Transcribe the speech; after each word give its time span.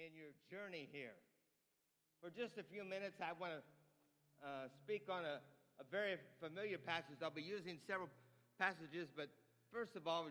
in 0.00 0.16
your 0.16 0.32
journey 0.48 0.88
here. 0.88 1.12
For 2.24 2.32
just 2.32 2.56
a 2.56 2.64
few 2.64 2.84
minutes, 2.84 3.20
I 3.20 3.36
want 3.36 3.60
to 3.60 3.62
uh, 4.40 4.72
speak 4.80 5.12
on 5.12 5.28
a, 5.28 5.44
a 5.76 5.84
very 5.92 6.16
familiar 6.40 6.80
passage. 6.80 7.20
I'll 7.20 7.32
be 7.32 7.44
using 7.44 7.76
several 7.84 8.08
passages, 8.56 9.12
but 9.12 9.28
first 9.68 9.96
of 9.96 10.08
all, 10.08 10.28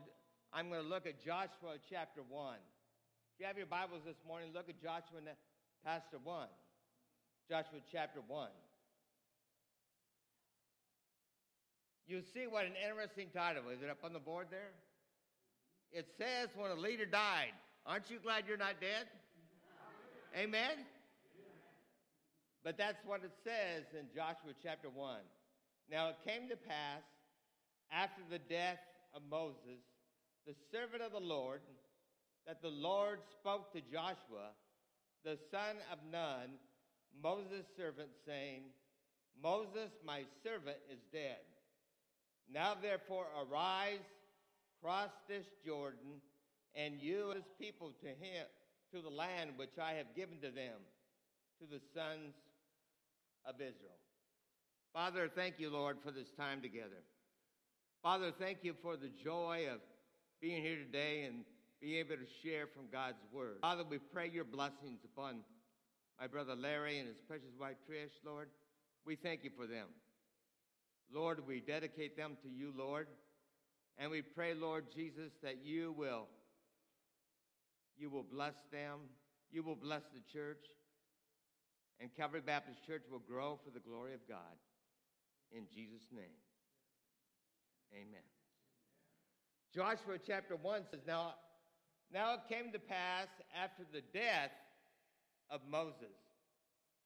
I'm 0.54 0.70
going 0.70 0.82
to 0.82 0.90
look 0.90 1.06
at 1.06 1.22
Joshua 1.22 1.78
chapter 1.86 2.26
1. 2.26 2.58
If 2.58 3.38
you 3.38 3.46
have 3.46 3.58
your 3.58 3.70
Bibles 3.70 4.02
this 4.06 4.18
morning, 4.26 4.50
look 4.54 4.70
at 4.70 4.82
Joshua 4.82 5.22
chapter 5.86 6.18
1. 6.18 6.48
Joshua 7.50 7.80
chapter 7.94 8.22
1. 8.26 8.50
You 12.10 12.22
see 12.34 12.50
what 12.50 12.66
an 12.66 12.74
interesting 12.74 13.30
title 13.30 13.70
is 13.70 13.86
it 13.86 13.90
up 13.90 14.02
on 14.02 14.14
the 14.14 14.20
board 14.20 14.48
there? 14.50 14.74
It 15.92 16.10
says 16.18 16.50
when 16.58 16.72
a 16.72 16.80
leader 16.80 17.06
died. 17.06 17.54
Aren't 17.86 18.10
you 18.10 18.18
glad 18.18 18.46
you're 18.48 18.58
not 18.58 18.82
dead? 18.82 19.06
Amen? 20.38 20.86
But 22.64 22.78
that's 22.78 23.04
what 23.06 23.24
it 23.24 23.32
says 23.44 23.86
in 23.98 24.08
Joshua 24.14 24.54
chapter 24.62 24.90
1. 24.90 25.18
Now 25.90 26.10
it 26.10 26.18
came 26.26 26.50
to 26.50 26.56
pass 26.56 27.02
after 27.92 28.22
the 28.30 28.40
death 28.40 28.80
of 29.16 29.22
Moses, 29.30 29.82
the 30.46 30.54
servant 30.72 31.02
of 31.02 31.12
the 31.12 31.20
Lord, 31.20 31.62
that 32.46 32.62
the 32.62 32.70
Lord 32.70 33.20
spoke 33.40 33.74
to 33.74 33.82
Joshua, 33.82 34.54
the 35.24 35.38
son 35.52 35.78
of 35.92 36.00
Nun, 36.12 36.58
Moses' 37.22 37.66
servant, 37.76 38.10
saying, 38.26 38.62
Moses, 39.42 39.90
my 40.06 40.24
servant, 40.44 40.78
is 40.92 41.00
dead. 41.12 41.42
Now 42.52 42.76
therefore 42.80 43.26
arise, 43.42 44.06
cross 44.82 45.10
this 45.28 45.46
Jordan, 45.66 46.22
and 46.76 47.02
you 47.02 47.34
as 47.36 47.44
people 47.60 47.94
to 48.02 48.08
him 48.08 48.46
to 48.94 49.02
the 49.02 49.10
land 49.10 49.52
which 49.56 49.78
I 49.82 49.94
have 49.94 50.16
given 50.16 50.38
to 50.42 50.50
them, 50.50 50.80
to 51.62 51.68
the 51.68 51.82
sons 51.94 52.34
of 53.46 53.56
Israel. 53.56 54.00
Father, 54.94 55.30
thank 55.34 55.60
you, 55.60 55.70
Lord, 55.70 55.98
for 56.04 56.12
this 56.12 56.32
time 56.32 56.62
together. 56.62 57.04
Father, 58.02 58.32
thank 58.38 58.60
you 58.64 58.74
for 58.82 58.98
the 58.98 59.12
joy 59.24 59.68
of 59.72 59.80
being 60.42 60.64
here 60.64 60.78
today 60.78 61.26
and 61.26 61.44
being 61.82 61.98
able 61.98 62.16
to 62.16 62.28
share 62.44 62.66
from 62.68 62.86
God's 62.92 63.22
word. 63.32 63.58
Father, 63.62 63.84
we 63.88 63.98
pray 63.98 64.30
your 64.30 64.44
blessings 64.44 65.00
upon 65.04 65.42
my 66.20 66.28
brother 66.28 66.56
Larry 66.56 67.00
and 67.00 67.08
his 67.08 67.18
precious 67.28 67.54
wife 67.60 67.76
Trish, 67.90 68.12
Lord. 68.26 68.50
We 69.06 69.16
thank 69.16 69.44
you 69.44 69.52
for 69.56 69.68
them. 69.68 69.88
Lord, 71.14 71.46
we 71.48 71.60
dedicate 71.60 72.18
them 72.18 72.38
to 72.44 72.50
you, 72.50 72.74
Lord. 72.76 73.08
And 73.98 74.12
we 74.12 74.22
pray, 74.22 74.54
Lord 74.54 74.86
Jesus, 74.96 75.32
that 75.44 75.64
you 75.64 75.94
will 75.98 76.28
you 78.00 78.10
will 78.10 78.24
bless 78.24 78.56
them. 78.72 79.00
You 79.52 79.62
will 79.62 79.76
bless 79.76 80.04
the 80.14 80.22
church. 80.32 80.64
And 82.00 82.10
Calvary 82.16 82.42
Baptist 82.46 82.86
Church 82.88 83.04
will 83.12 83.20
grow 83.20 83.60
for 83.64 83.72
the 83.72 83.82
glory 83.82 84.14
of 84.14 84.22
God. 84.28 84.56
In 85.52 85.64
Jesus' 85.76 86.08
name. 86.12 86.40
Amen. 87.94 88.24
Joshua 89.74 90.18
chapter 90.26 90.56
1 90.56 90.84
says, 90.92 91.02
Now, 91.06 91.36
now 92.14 92.36
it 92.36 92.42
came 92.48 92.72
to 92.72 92.80
pass 92.80 93.28
after 93.54 93.84
the 93.92 94.02
death 94.14 94.52
of 95.50 95.62
Moses. 95.70 96.16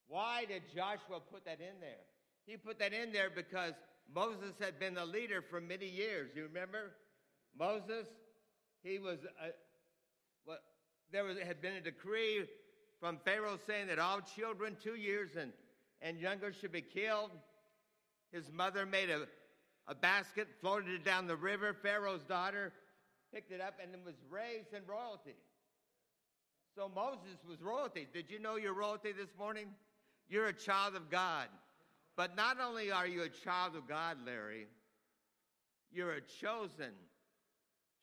Why 0.08 0.46
did 0.46 0.64
Joshua 0.76 1.20
put 1.32 1.46
that 1.46 1.60
in 1.60 1.80
there? 1.82 2.06
He 2.46 2.58
put 2.58 2.78
that 2.80 2.94
in 2.94 3.12
there 3.12 3.30
because 3.34 3.74
Moses 4.14 4.54
had 4.60 4.80
been 4.80 4.94
the 4.94 5.06
leader 5.06 5.44
for 5.50 5.62
many 5.62 5.88
years. 5.88 6.32
You 6.36 6.44
remember? 6.44 6.92
Moses, 7.58 8.08
he 8.84 9.00
was 9.00 9.18
a, 9.42 9.52
what, 10.44 10.62
there 11.14 11.24
was, 11.24 11.38
had 11.38 11.62
been 11.62 11.76
a 11.76 11.82
decree 11.82 12.44
from 13.00 13.20
Pharaoh 13.24 13.60
saying 13.68 13.88
that 13.88 14.00
all 14.00 14.20
children 14.36 14.76
two 14.84 14.96
years 14.96 15.30
and, 15.40 15.54
and 16.02 16.20
younger 16.20 16.52
should 16.52 16.72
be 16.72 16.82
killed. 16.82 17.30
His 18.32 18.52
mother 18.52 18.86
made 18.86 19.12
a, 19.12 19.28
a 19.88 19.94
basket, 19.94 20.48
floated 20.60 20.90
it 20.90 21.06
down 21.06 21.28
the 21.28 21.36
river. 21.36 21.76
Pharaoh's 21.82 22.24
daughter 22.24 22.74
picked 23.32 23.52
it 23.52 23.62
up 23.62 23.76
and 23.82 23.92
was 24.04 24.16
raised 24.30 24.74
in 24.74 24.82
royalty. 24.88 25.36
So 26.76 26.90
Moses 26.94 27.38
was 27.48 27.62
royalty. 27.62 28.08
Did 28.12 28.32
you 28.32 28.40
know 28.40 28.56
you're 28.56 28.74
royalty 28.74 29.12
this 29.12 29.30
morning? 29.38 29.68
You're 30.28 30.48
a 30.48 30.54
child 30.54 30.96
of 30.96 31.12
God. 31.12 31.48
But 32.18 32.36
not 32.36 32.60
only 32.60 32.92
are 32.92 33.08
you 33.08 33.22
a 33.22 33.30
child 33.30 33.76
of 33.76 33.88
God, 33.88 34.18
Larry, 34.26 34.66
you're 35.92 36.14
a 36.14 36.22
chosen 36.22 36.94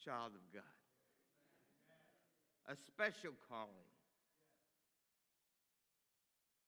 child 0.05 0.33
of 0.35 0.55
God 0.55 0.80
a 2.71 2.77
special 2.87 3.35
calling. 3.51 3.91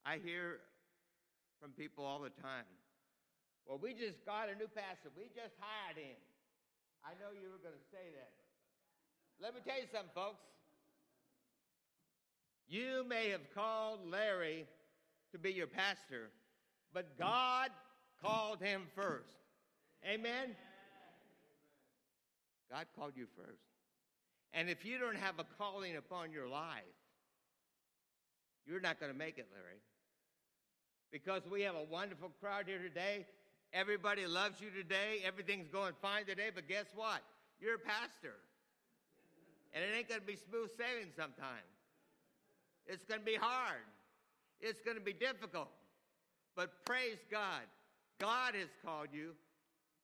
I 0.05 0.19
hear 0.19 0.59
from 1.61 1.71
people 1.71 2.05
all 2.05 2.19
the 2.19 2.35
time, 2.43 2.67
well, 3.69 3.79
we 3.81 3.95
just 3.95 4.27
got 4.27 4.51
a 4.51 4.59
new 4.59 4.67
pastor. 4.67 5.15
We 5.17 5.31
just 5.31 5.55
hired 5.63 5.97
him. 5.97 6.19
I 7.07 7.15
know 7.23 7.31
you 7.31 7.51
were 7.51 7.63
going 7.63 7.79
to 7.79 7.87
say 7.95 8.11
that. 8.19 8.33
Let 9.41 9.55
me 9.55 9.61
tell 9.65 9.79
you 9.79 9.87
something, 9.93 10.11
folks. 10.13 10.43
You 12.67 13.05
may 13.09 13.31
have 13.31 13.55
called 13.55 14.01
Larry 14.11 14.67
to 15.31 15.39
be 15.39 15.53
your 15.53 15.69
pastor, 15.69 16.31
but 16.93 17.17
God 17.17 17.71
called 18.21 18.61
him 18.61 18.83
first. 18.97 19.31
Amen? 20.05 20.57
God 22.71 22.87
called 22.97 23.13
you 23.15 23.27
first. 23.37 23.72
And 24.55 24.69
if 24.69 24.85
you 24.85 24.99
don't 24.99 25.17
have 25.17 25.39
a 25.39 25.45
calling 25.59 25.97
upon 25.97 26.31
your 26.33 26.49
life, 26.49 26.83
you're 28.67 28.81
not 28.81 29.01
going 29.01 29.11
to 29.11 29.19
make 29.19 29.39
it, 29.39 29.49
Larry. 29.53 29.81
Because 31.11 31.43
we 31.51 31.63
have 31.63 31.75
a 31.75 31.85
wonderful 31.91 32.31
crowd 32.41 32.65
here 32.67 32.79
today. 32.79 33.27
Everybody 33.73 34.27
loves 34.27 34.61
you 34.61 34.71
today. 34.71 35.23
Everything's 35.25 35.69
going 35.69 35.95
fine 36.01 36.27
today. 36.27 36.51
But 36.55 36.69
guess 36.69 36.87
what? 36.95 37.23
You're 37.61 37.77
a 37.77 37.79
pastor. 37.79 38.35
And 39.73 39.83
it 39.83 39.97
ain't 39.97 40.09
going 40.09 40.21
to 40.21 40.27
be 40.27 40.37
smooth 40.37 40.71
sailing 40.77 41.11
sometime. 41.17 41.65
It's 42.87 43.05
going 43.05 43.21
to 43.21 43.27
be 43.27 43.37
hard. 43.37 43.81
It's 44.61 44.81
going 44.83 44.97
to 44.97 45.03
be 45.03 45.13
difficult. 45.13 45.69
But 46.55 46.85
praise 46.85 47.19
God. 47.31 47.63
God 48.21 48.55
has 48.55 48.69
called 48.85 49.09
you, 49.13 49.33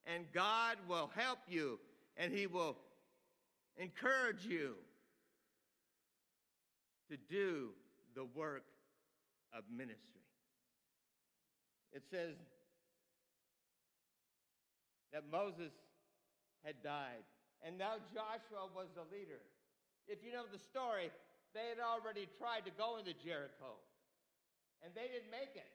and 0.06 0.24
God 0.32 0.76
will 0.88 1.10
help 1.14 1.38
you, 1.48 1.78
and 2.16 2.32
He 2.32 2.46
will 2.46 2.76
encourage 3.78 4.44
you 4.44 4.74
to 7.08 7.16
do 7.30 7.70
the 8.14 8.24
work 8.24 8.66
of 9.54 9.64
ministry. 9.70 10.26
It 11.92 12.02
says 12.10 12.36
that 15.12 15.24
Moses 15.32 15.72
had 16.66 16.82
died, 16.82 17.24
and 17.64 17.78
now 17.78 17.96
Joshua 18.12 18.68
was 18.74 18.92
the 18.92 19.06
leader. 19.08 19.40
If 20.06 20.20
you 20.20 20.32
know 20.32 20.44
the 20.50 20.58
story, 20.58 21.08
they 21.54 21.72
had 21.72 21.80
already 21.80 22.28
tried 22.36 22.68
to 22.68 22.72
go 22.76 22.98
into 22.98 23.16
Jericho, 23.16 23.80
and 24.84 24.92
they 24.92 25.08
didn't 25.08 25.32
make 25.32 25.56
it. 25.56 25.72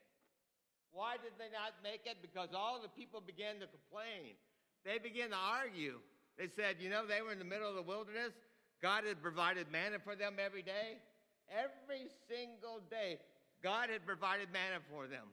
Why 0.93 1.17
did 1.17 1.33
they 1.41 1.49
not 1.49 1.73
make 1.81 2.05
it? 2.05 2.21
Because 2.21 2.53
all 2.53 2.77
the 2.77 2.93
people 2.93 3.17
began 3.25 3.57
to 3.57 3.65
complain. 3.65 4.37
They 4.85 5.01
began 5.01 5.33
to 5.33 5.41
argue. 5.41 5.97
They 6.37 6.47
said, 6.55 6.77
you 6.79 6.89
know, 6.89 7.05
they 7.05 7.21
were 7.21 7.31
in 7.31 7.39
the 7.39 7.45
middle 7.45 7.69
of 7.69 7.75
the 7.75 7.83
wilderness. 7.83 8.33
God 8.81 9.03
had 9.05 9.21
provided 9.21 9.71
manna 9.71 9.97
for 10.03 10.15
them 10.15 10.35
every 10.43 10.61
day. 10.63 10.97
Every 11.49 12.07
single 12.27 12.81
day, 12.89 13.19
God 13.61 13.89
had 13.89 14.05
provided 14.05 14.49
manna 14.51 14.79
for 14.91 15.07
them. 15.07 15.27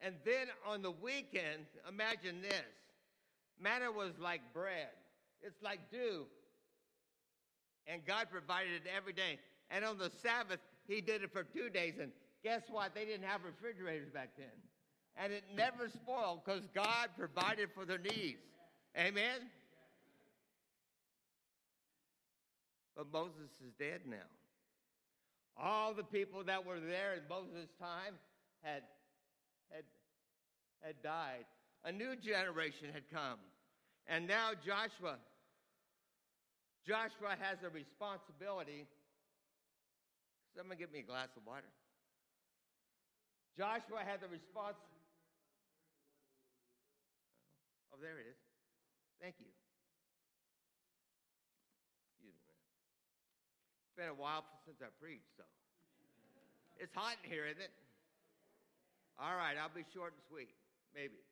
And 0.00 0.14
then 0.24 0.48
on 0.66 0.82
the 0.82 0.90
weekend, 0.90 1.66
imagine 1.88 2.42
this 2.42 2.52
manna 3.60 3.90
was 3.90 4.12
like 4.18 4.40
bread, 4.52 4.90
it's 5.42 5.62
like 5.62 5.90
dew. 5.90 6.26
And 7.86 8.04
God 8.06 8.28
provided 8.30 8.72
it 8.72 8.82
every 8.96 9.12
day. 9.12 9.40
And 9.70 9.84
on 9.84 9.98
the 9.98 10.10
Sabbath, 10.22 10.60
He 10.86 11.00
did 11.00 11.22
it 11.22 11.32
for 11.32 11.42
two 11.42 11.68
days. 11.68 11.94
And 12.00 12.12
guess 12.44 12.62
what? 12.70 12.94
They 12.94 13.04
didn't 13.04 13.26
have 13.26 13.40
refrigerators 13.44 14.08
back 14.08 14.30
then. 14.38 14.54
And 15.16 15.32
it 15.32 15.42
never 15.54 15.88
spoiled 15.88 16.44
because 16.44 16.62
God 16.74 17.08
provided 17.18 17.70
for 17.74 17.84
their 17.84 17.98
needs. 17.98 18.38
Amen? 18.96 19.40
But 22.96 23.10
Moses 23.10 23.50
is 23.64 23.72
dead 23.78 24.02
now. 24.06 24.28
All 25.56 25.94
the 25.94 26.04
people 26.04 26.44
that 26.44 26.66
were 26.66 26.80
there 26.80 27.14
in 27.14 27.20
Moses' 27.28 27.68
time 27.78 28.14
had, 28.62 28.82
had, 29.70 29.84
had 30.80 31.02
died. 31.02 31.44
A 31.84 31.92
new 31.92 32.16
generation 32.16 32.88
had 32.92 33.08
come. 33.10 33.38
And 34.06 34.26
now 34.26 34.50
Joshua, 34.54 35.16
Joshua 36.86 37.36
has 37.40 37.58
a 37.64 37.70
responsibility. 37.70 38.86
Someone 40.56 40.76
get 40.76 40.92
me 40.92 41.00
a 41.00 41.02
glass 41.02 41.28
of 41.36 41.46
water. 41.46 41.70
Joshua 43.56 44.00
had 44.04 44.20
the 44.20 44.28
response. 44.28 44.76
Oh, 47.92 47.98
there 48.00 48.18
it 48.18 48.26
is. 48.28 48.41
Thank 49.22 49.38
you. 49.38 49.46
Excuse 52.10 52.34
me, 52.34 52.42
man. 52.42 52.58
been 53.94 54.10
a 54.10 54.18
while 54.18 54.42
since 54.66 54.82
I 54.82 54.90
preached, 54.98 55.30
so. 55.38 55.46
It's 56.82 56.90
hot 56.92 57.14
in 57.22 57.30
here, 57.30 57.46
isn't 57.46 57.62
it? 57.62 57.70
All 59.22 59.36
right, 59.38 59.54
I'll 59.54 59.70
be 59.70 59.86
short 59.94 60.10
and 60.18 60.22
sweet, 60.26 60.50
maybe. 60.92 61.22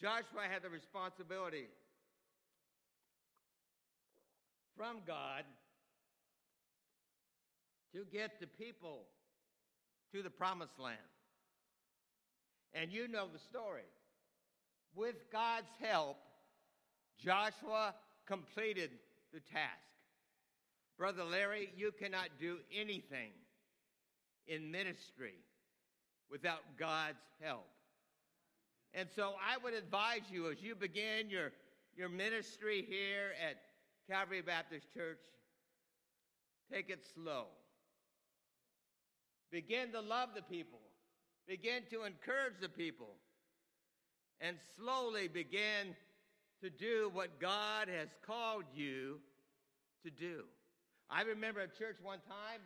Joshua 0.00 0.46
had 0.48 0.62
the 0.62 0.70
responsibility 0.70 1.66
from 4.76 4.98
God 5.04 5.42
to 7.92 8.04
get 8.12 8.38
the 8.38 8.46
people 8.46 9.06
to 10.14 10.22
the 10.22 10.30
promised 10.30 10.78
land. 10.78 10.98
And 12.74 12.92
you 12.92 13.08
know 13.08 13.26
the 13.26 13.40
story. 13.40 13.90
With 14.98 15.30
God's 15.30 15.70
help, 15.80 16.16
Joshua 17.24 17.94
completed 18.26 18.90
the 19.32 19.38
task. 19.38 19.78
Brother 20.98 21.22
Larry, 21.22 21.70
you 21.76 21.92
cannot 21.96 22.30
do 22.40 22.56
anything 22.76 23.30
in 24.48 24.72
ministry 24.72 25.34
without 26.28 26.62
God's 26.76 27.22
help. 27.40 27.68
And 28.92 29.08
so 29.14 29.34
I 29.40 29.56
would 29.62 29.72
advise 29.72 30.22
you 30.32 30.50
as 30.50 30.60
you 30.60 30.74
begin 30.74 31.30
your, 31.30 31.52
your 31.96 32.08
ministry 32.08 32.84
here 32.88 33.34
at 33.48 33.58
Calvary 34.10 34.42
Baptist 34.42 34.92
Church, 34.92 35.20
take 36.72 36.90
it 36.90 37.06
slow. 37.14 37.44
Begin 39.52 39.92
to 39.92 40.00
love 40.00 40.30
the 40.34 40.42
people. 40.42 40.80
Begin 41.46 41.82
to 41.90 42.02
encourage 42.02 42.60
the 42.60 42.68
people. 42.68 43.14
And 44.40 44.56
slowly 44.78 45.28
begin 45.28 45.96
to 46.62 46.70
do 46.70 47.10
what 47.12 47.40
God 47.40 47.88
has 47.88 48.08
called 48.26 48.64
you 48.74 49.18
to 50.04 50.10
do. 50.10 50.44
I 51.10 51.22
remember 51.22 51.60
a 51.60 51.66
church 51.66 51.96
one 52.02 52.18
time 52.28 52.60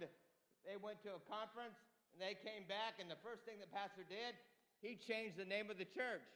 they 0.66 0.76
went 0.76 1.02
to 1.02 1.10
a 1.10 1.22
conference 1.30 1.78
and 2.12 2.20
they 2.20 2.34
came 2.34 2.64
back, 2.69 3.00
and 3.00 3.10
the 3.10 3.16
first 3.24 3.42
thing 3.44 3.56
the 3.60 3.66
pastor 3.66 4.04
did, 4.08 4.36
he 4.80 4.96
changed 4.96 5.36
the 5.38 5.44
name 5.44 5.70
of 5.70 5.78
the 5.78 5.84
church. 5.84 6.28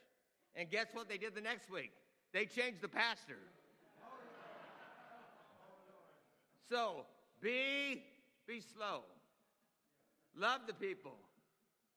And 0.54 0.70
guess 0.70 0.86
what 0.94 1.08
they 1.08 1.18
did 1.18 1.34
the 1.34 1.40
next 1.40 1.70
week? 1.70 1.92
They 2.32 2.46
changed 2.46 2.80
the 2.80 2.88
pastor. 2.88 3.38
So 6.70 7.04
be 7.40 8.02
be 8.46 8.60
slow. 8.60 9.02
Love 10.36 10.62
the 10.66 10.74
people. 10.74 11.16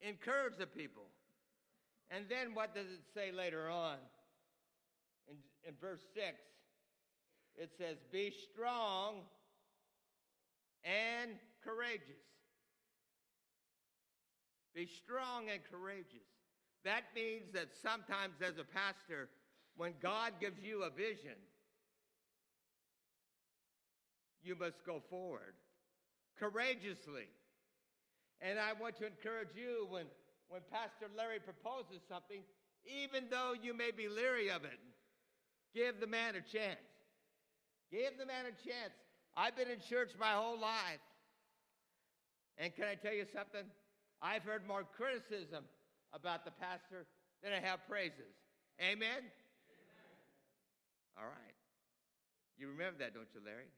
Encourage 0.01 0.57
the 0.57 0.67
people. 0.67 1.03
And 2.11 2.25
then 2.29 2.55
what 2.55 2.73
does 2.73 2.87
it 2.87 3.03
say 3.13 3.31
later 3.31 3.69
on? 3.69 3.97
In, 5.27 5.35
in 5.67 5.75
verse 5.79 6.01
6, 6.13 6.25
it 7.55 7.71
says, 7.77 7.97
Be 8.11 8.33
strong 8.51 9.15
and 10.83 11.31
courageous. 11.63 12.25
Be 14.73 14.87
strong 14.87 15.49
and 15.51 15.59
courageous. 15.69 16.27
That 16.85 17.03
means 17.15 17.51
that 17.53 17.69
sometimes, 17.81 18.35
as 18.41 18.57
a 18.57 18.63
pastor, 18.63 19.29
when 19.75 19.93
God 20.01 20.33
gives 20.39 20.63
you 20.63 20.83
a 20.83 20.89
vision, 20.89 21.35
you 24.41 24.55
must 24.55 24.85
go 24.85 25.01
forward 25.09 25.53
courageously. 26.39 27.27
And 28.41 28.57
I 28.57 28.71
want 28.73 28.97
to 28.97 29.05
encourage 29.05 29.55
you 29.55 29.87
when, 29.89 30.05
when 30.49 30.61
Pastor 30.73 31.05
Larry 31.15 31.39
proposes 31.39 32.01
something, 32.09 32.41
even 32.85 33.29
though 33.29 33.53
you 33.53 33.73
may 33.73 33.91
be 33.91 34.09
leery 34.09 34.49
of 34.49 34.65
it, 34.65 34.81
give 35.73 36.01
the 36.01 36.07
man 36.07 36.33
a 36.35 36.41
chance. 36.41 36.81
Give 37.91 38.17
the 38.17 38.25
man 38.25 38.45
a 38.45 38.55
chance. 38.65 38.93
I've 39.37 39.55
been 39.55 39.69
in 39.69 39.79
church 39.79 40.11
my 40.19 40.33
whole 40.33 40.59
life. 40.59 41.01
And 42.57 42.75
can 42.75 42.85
I 42.85 42.95
tell 42.95 43.13
you 43.13 43.25
something? 43.33 43.63
I've 44.21 44.43
heard 44.43 44.67
more 44.67 44.83
criticism 44.97 45.63
about 46.11 46.43
the 46.43 46.51
pastor 46.51 47.05
than 47.41 47.53
I 47.53 47.61
have 47.61 47.87
praises. 47.87 48.33
Amen? 48.81 49.23
Amen. 49.23 50.11
All 51.15 51.29
right. 51.29 51.55
You 52.57 52.67
remember 52.67 52.99
that, 52.99 53.13
don't 53.13 53.29
you, 53.33 53.39
Larry? 53.45 53.69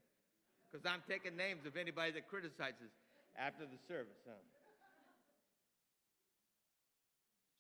Because 0.72 0.88
I'm 0.88 1.04
taking 1.06 1.36
names 1.36 1.68
of 1.68 1.78
anybody 1.78 2.16
that 2.18 2.28
criticizes 2.32 2.90
after 3.38 3.68
the 3.68 3.78
service. 3.88 4.18
Huh? 4.26 4.40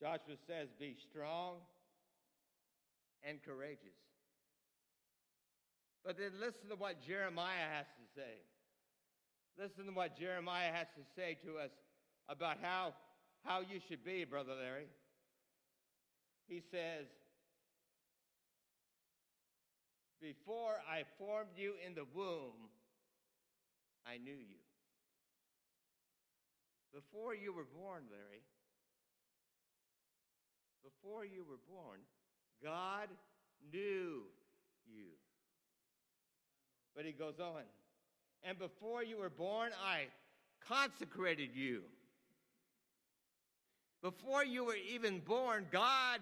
Joshua 0.01 0.35
says, 0.47 0.69
Be 0.79 0.95
strong 1.11 1.57
and 3.23 3.37
courageous. 3.43 4.01
But 6.03 6.17
then 6.17 6.31
listen 6.39 6.69
to 6.69 6.75
what 6.75 7.05
Jeremiah 7.05 7.69
has 7.77 7.85
to 7.85 8.05
say. 8.19 8.41
Listen 9.59 9.85
to 9.85 9.91
what 9.91 10.17
Jeremiah 10.17 10.71
has 10.73 10.87
to 10.97 11.03
say 11.15 11.37
to 11.45 11.59
us 11.59 11.69
about 12.27 12.57
how, 12.61 12.93
how 13.45 13.59
you 13.59 13.79
should 13.87 14.03
be, 14.03 14.25
Brother 14.25 14.53
Larry. 14.59 14.87
He 16.47 16.63
says, 16.71 17.05
Before 20.19 20.81
I 20.89 21.03
formed 21.19 21.53
you 21.55 21.73
in 21.85 21.93
the 21.93 22.05
womb, 22.15 22.69
I 24.07 24.17
knew 24.17 24.31
you. 24.31 24.61
Before 26.93 27.35
you 27.35 27.53
were 27.53 27.65
born, 27.65 28.03
Larry, 28.11 28.41
before 30.83 31.25
you 31.25 31.43
were 31.47 31.59
born, 31.69 31.99
God 32.63 33.09
knew 33.71 34.23
you. 34.87 35.07
But 36.95 37.05
he 37.05 37.11
goes 37.11 37.39
on, 37.39 37.63
and 38.43 38.57
before 38.57 39.03
you 39.03 39.17
were 39.17 39.29
born, 39.29 39.71
I 39.85 40.07
consecrated 40.67 41.49
you. 41.53 41.83
Before 44.01 44.43
you 44.43 44.65
were 44.65 44.77
even 44.93 45.19
born, 45.19 45.67
God, 45.71 46.19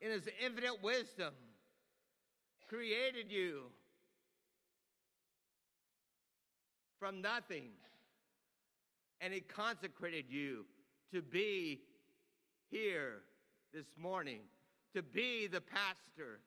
in 0.00 0.10
his 0.10 0.28
infinite 0.44 0.82
wisdom, 0.82 1.32
created 2.68 3.30
you 3.30 3.62
from 6.98 7.20
nothing. 7.20 7.70
And 9.20 9.32
he 9.32 9.40
consecrated 9.40 10.26
you 10.28 10.64
to 11.12 11.22
be 11.22 11.80
here 12.70 13.22
this 13.72 13.86
morning, 13.96 14.40
to 14.94 15.02
be 15.02 15.46
the 15.46 15.60
pastor 15.60 16.40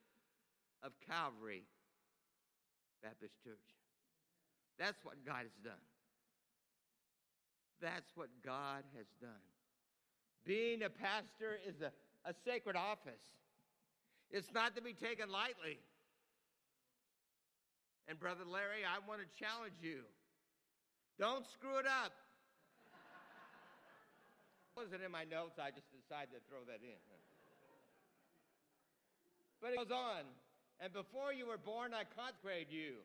of 0.84 0.92
Calvary 1.08 1.64
Baptist 3.02 3.34
Church. 3.44 3.58
That's 4.78 4.98
what 5.04 5.16
God 5.26 5.44
has 5.44 5.58
done. 5.64 5.86
That's 7.82 8.12
what 8.16 8.30
God 8.46 8.84
has 8.96 9.06
done. 9.22 9.44
Being 10.46 10.84
a 10.84 10.90
pastor 10.90 11.60
is 11.68 11.76
a, 11.82 11.92
a 12.30 12.34
sacred 12.46 12.76
office. 12.76 13.24
It's 14.32 14.52
not 14.54 14.76
to 14.76 14.82
be 14.82 14.94
taken 14.94 15.30
lightly. 15.32 15.80
And 18.08 18.20
Brother 18.20 18.44
Larry, 18.46 18.84
I 18.84 19.00
want 19.08 19.22
to 19.22 19.28
challenge 19.40 19.80
you. 19.82 20.00
Don't 21.20 21.46
screw 21.54 21.78
it 21.80 21.86
up. 21.86 22.12
Wasn't 24.76 25.06
in 25.06 25.12
my 25.14 25.26
notes, 25.26 25.62
I 25.62 25.70
just 25.70 25.90
decided 25.94 26.34
to 26.34 26.42
throw 26.50 26.66
that 26.66 26.82
in. 26.82 27.00
But 29.62 29.74
it 29.74 29.78
goes 29.80 29.96
on. 29.96 30.28
And 30.82 30.92
before 30.92 31.32
you 31.32 31.48
were 31.48 31.62
born, 31.62 31.96
I 31.96 32.04
consecrated 32.04 32.74
you. 32.74 33.00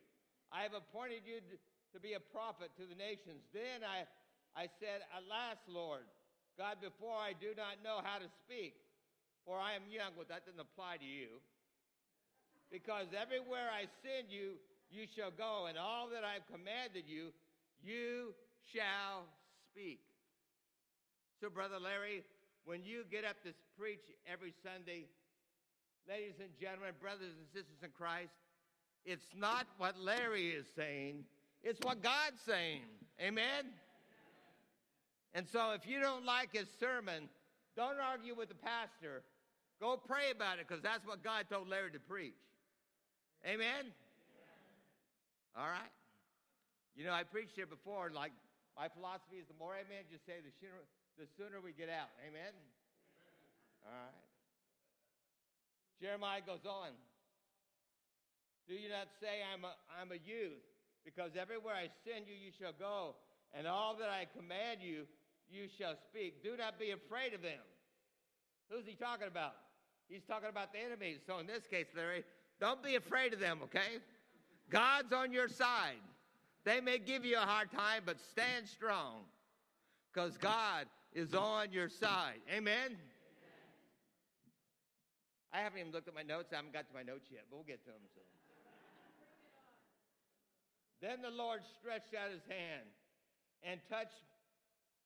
I 0.50 0.64
have 0.66 0.74
appointed 0.74 1.22
you 1.28 1.38
to 1.92 1.98
be 2.00 2.18
a 2.18 2.22
prophet 2.34 2.72
to 2.80 2.84
the 2.88 2.98
nations. 2.98 3.44
Then 3.54 3.84
I, 3.84 4.08
I 4.58 4.66
said, 4.80 5.04
Alas, 5.14 5.60
Lord, 5.68 6.08
God, 6.56 6.82
before 6.82 7.14
I 7.14 7.36
do 7.38 7.54
not 7.54 7.78
know 7.84 8.02
how 8.02 8.18
to 8.18 8.26
speak, 8.42 8.74
for 9.46 9.60
I 9.60 9.78
am 9.78 9.86
young. 9.86 10.16
Well, 10.18 10.26
that 10.26 10.42
doesn't 10.48 10.58
apply 10.58 10.98
to 10.98 11.06
you. 11.06 11.38
Because 12.72 13.08
everywhere 13.14 13.70
I 13.70 13.86
send 14.02 14.28
you, 14.28 14.58
you 14.90 15.06
shall 15.06 15.30
go, 15.30 15.68
and 15.68 15.78
all 15.78 16.08
that 16.10 16.24
I 16.24 16.40
have 16.40 16.48
commanded 16.48 17.04
you, 17.06 17.32
you 17.84 18.34
shall 18.72 19.28
speak. 19.70 20.00
So, 21.40 21.48
Brother 21.48 21.78
Larry, 21.78 22.24
when 22.64 22.82
you 22.82 23.04
get 23.10 23.24
up 23.24 23.40
to 23.44 23.54
preach 23.78 24.02
every 24.26 24.52
Sunday, 24.62 25.06
ladies 26.08 26.34
and 26.40 26.50
gentlemen, 26.60 26.94
brothers 27.00 27.30
and 27.38 27.46
sisters 27.54 27.78
in 27.82 27.90
Christ, 27.96 28.34
it's 29.04 29.30
not 29.36 29.66
what 29.78 29.94
Larry 30.00 30.48
is 30.48 30.66
saying, 30.74 31.24
it's 31.62 31.78
what 31.82 32.02
God's 32.02 32.40
saying. 32.44 32.82
Amen? 33.20 33.70
And 35.32 35.46
so 35.46 35.70
if 35.72 35.86
you 35.86 36.00
don't 36.00 36.24
like 36.24 36.52
his 36.52 36.66
sermon, 36.80 37.28
don't 37.76 38.00
argue 38.00 38.34
with 38.34 38.48
the 38.48 38.58
pastor. 38.58 39.22
Go 39.80 39.96
pray 39.96 40.32
about 40.34 40.58
it 40.58 40.66
because 40.66 40.82
that's 40.82 41.06
what 41.06 41.22
God 41.22 41.46
told 41.48 41.68
Larry 41.68 41.92
to 41.92 42.00
preach. 42.00 42.34
Amen? 43.46 43.94
All 45.56 45.68
right. 45.68 45.94
You 46.96 47.04
know, 47.04 47.12
I 47.12 47.22
preached 47.22 47.54
here 47.54 47.66
before, 47.66 48.10
like 48.12 48.32
my 48.76 48.88
philosophy 48.88 49.38
is 49.38 49.46
the 49.46 49.54
more 49.54 49.74
amen, 49.74 50.02
just 50.10 50.26
say 50.26 50.42
the 50.42 50.50
sooner, 50.58 50.82
the 51.18 51.26
sooner 51.36 51.58
we 51.58 51.74
get 51.74 51.90
out. 51.90 52.14
Amen? 52.22 52.54
All 53.82 53.90
right. 53.90 54.22
Jeremiah 56.00 56.40
goes 56.46 56.62
on. 56.62 56.94
Do 58.70 58.74
you 58.74 58.88
not 58.88 59.10
say, 59.20 59.42
I'm 59.42 59.64
a, 59.66 59.74
I'm 59.90 60.14
a 60.14 60.22
youth? 60.22 60.62
Because 61.04 61.32
everywhere 61.34 61.74
I 61.74 61.90
send 62.06 62.30
you, 62.30 62.38
you 62.38 62.52
shall 62.54 62.76
go, 62.78 63.16
and 63.52 63.66
all 63.66 63.96
that 63.98 64.08
I 64.08 64.30
command 64.30 64.78
you, 64.80 65.10
you 65.50 65.66
shall 65.66 65.94
speak. 66.06 66.44
Do 66.44 66.56
not 66.56 66.78
be 66.78 66.92
afraid 66.92 67.34
of 67.34 67.42
them. 67.42 67.66
Who's 68.70 68.86
he 68.86 68.94
talking 68.94 69.26
about? 69.26 69.54
He's 70.08 70.22
talking 70.22 70.50
about 70.50 70.72
the 70.72 70.78
enemies. 70.78 71.18
So 71.26 71.38
in 71.38 71.46
this 71.46 71.66
case, 71.66 71.86
Larry, 71.96 72.22
don't 72.60 72.82
be 72.82 72.94
afraid 72.94 73.32
of 73.32 73.40
them, 73.40 73.58
okay? 73.64 73.98
God's 74.70 75.12
on 75.12 75.32
your 75.32 75.48
side. 75.48 75.98
They 76.64 76.80
may 76.80 76.98
give 76.98 77.24
you 77.24 77.38
a 77.38 77.46
hard 77.48 77.72
time, 77.72 78.02
but 78.04 78.20
stand 78.20 78.68
strong 78.68 79.24
because 80.12 80.36
God 80.36 80.86
is 81.12 81.34
on 81.34 81.72
your 81.72 81.88
side. 81.88 82.40
Amen? 82.48 82.76
Amen? 82.76 82.98
I 85.52 85.58
haven't 85.60 85.80
even 85.80 85.92
looked 85.92 86.08
at 86.08 86.14
my 86.14 86.22
notes. 86.22 86.52
I 86.52 86.56
haven't 86.56 86.72
got 86.72 86.88
to 86.88 86.94
my 86.94 87.02
notes 87.02 87.28
yet, 87.30 87.44
but 87.48 87.56
we'll 87.56 87.64
get 87.64 87.84
to 87.84 87.90
them 87.90 88.04
soon. 88.14 88.24
then 91.00 91.22
the 91.22 91.34
Lord 91.34 91.60
stretched 91.80 92.14
out 92.14 92.30
his 92.30 92.44
hand 92.48 92.86
and 93.62 93.80
touched 93.88 94.22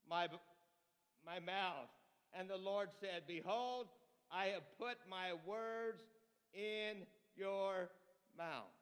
my, 0.08 0.28
my 1.24 1.38
mouth. 1.38 1.88
And 2.34 2.48
the 2.48 2.56
Lord 2.56 2.88
said, 3.00 3.22
Behold, 3.26 3.86
I 4.30 4.46
have 4.46 4.62
put 4.78 4.96
my 5.08 5.32
words 5.46 6.02
in 6.54 7.04
your 7.36 7.90
mouth. 8.36 8.72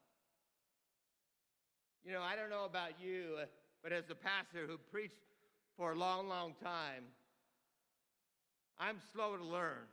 You 2.05 2.12
know, 2.12 2.23
I 2.23 2.37
don't 2.37 2.50
know 2.50 2.65
about 2.65 3.00
you, 3.00 3.37
uh, 3.43 3.45
but 3.83 3.93
as 3.93 4.05
a 4.11 4.15
pastor 4.15 4.67
who 4.67 4.79
preached 4.91 5.21
for 5.77 5.93
a 5.93 5.95
long, 5.95 6.29
long 6.29 6.55
time, 6.62 7.05
I'm 8.79 8.97
slow 9.12 9.37
to 9.37 9.45
learn. 9.45 9.87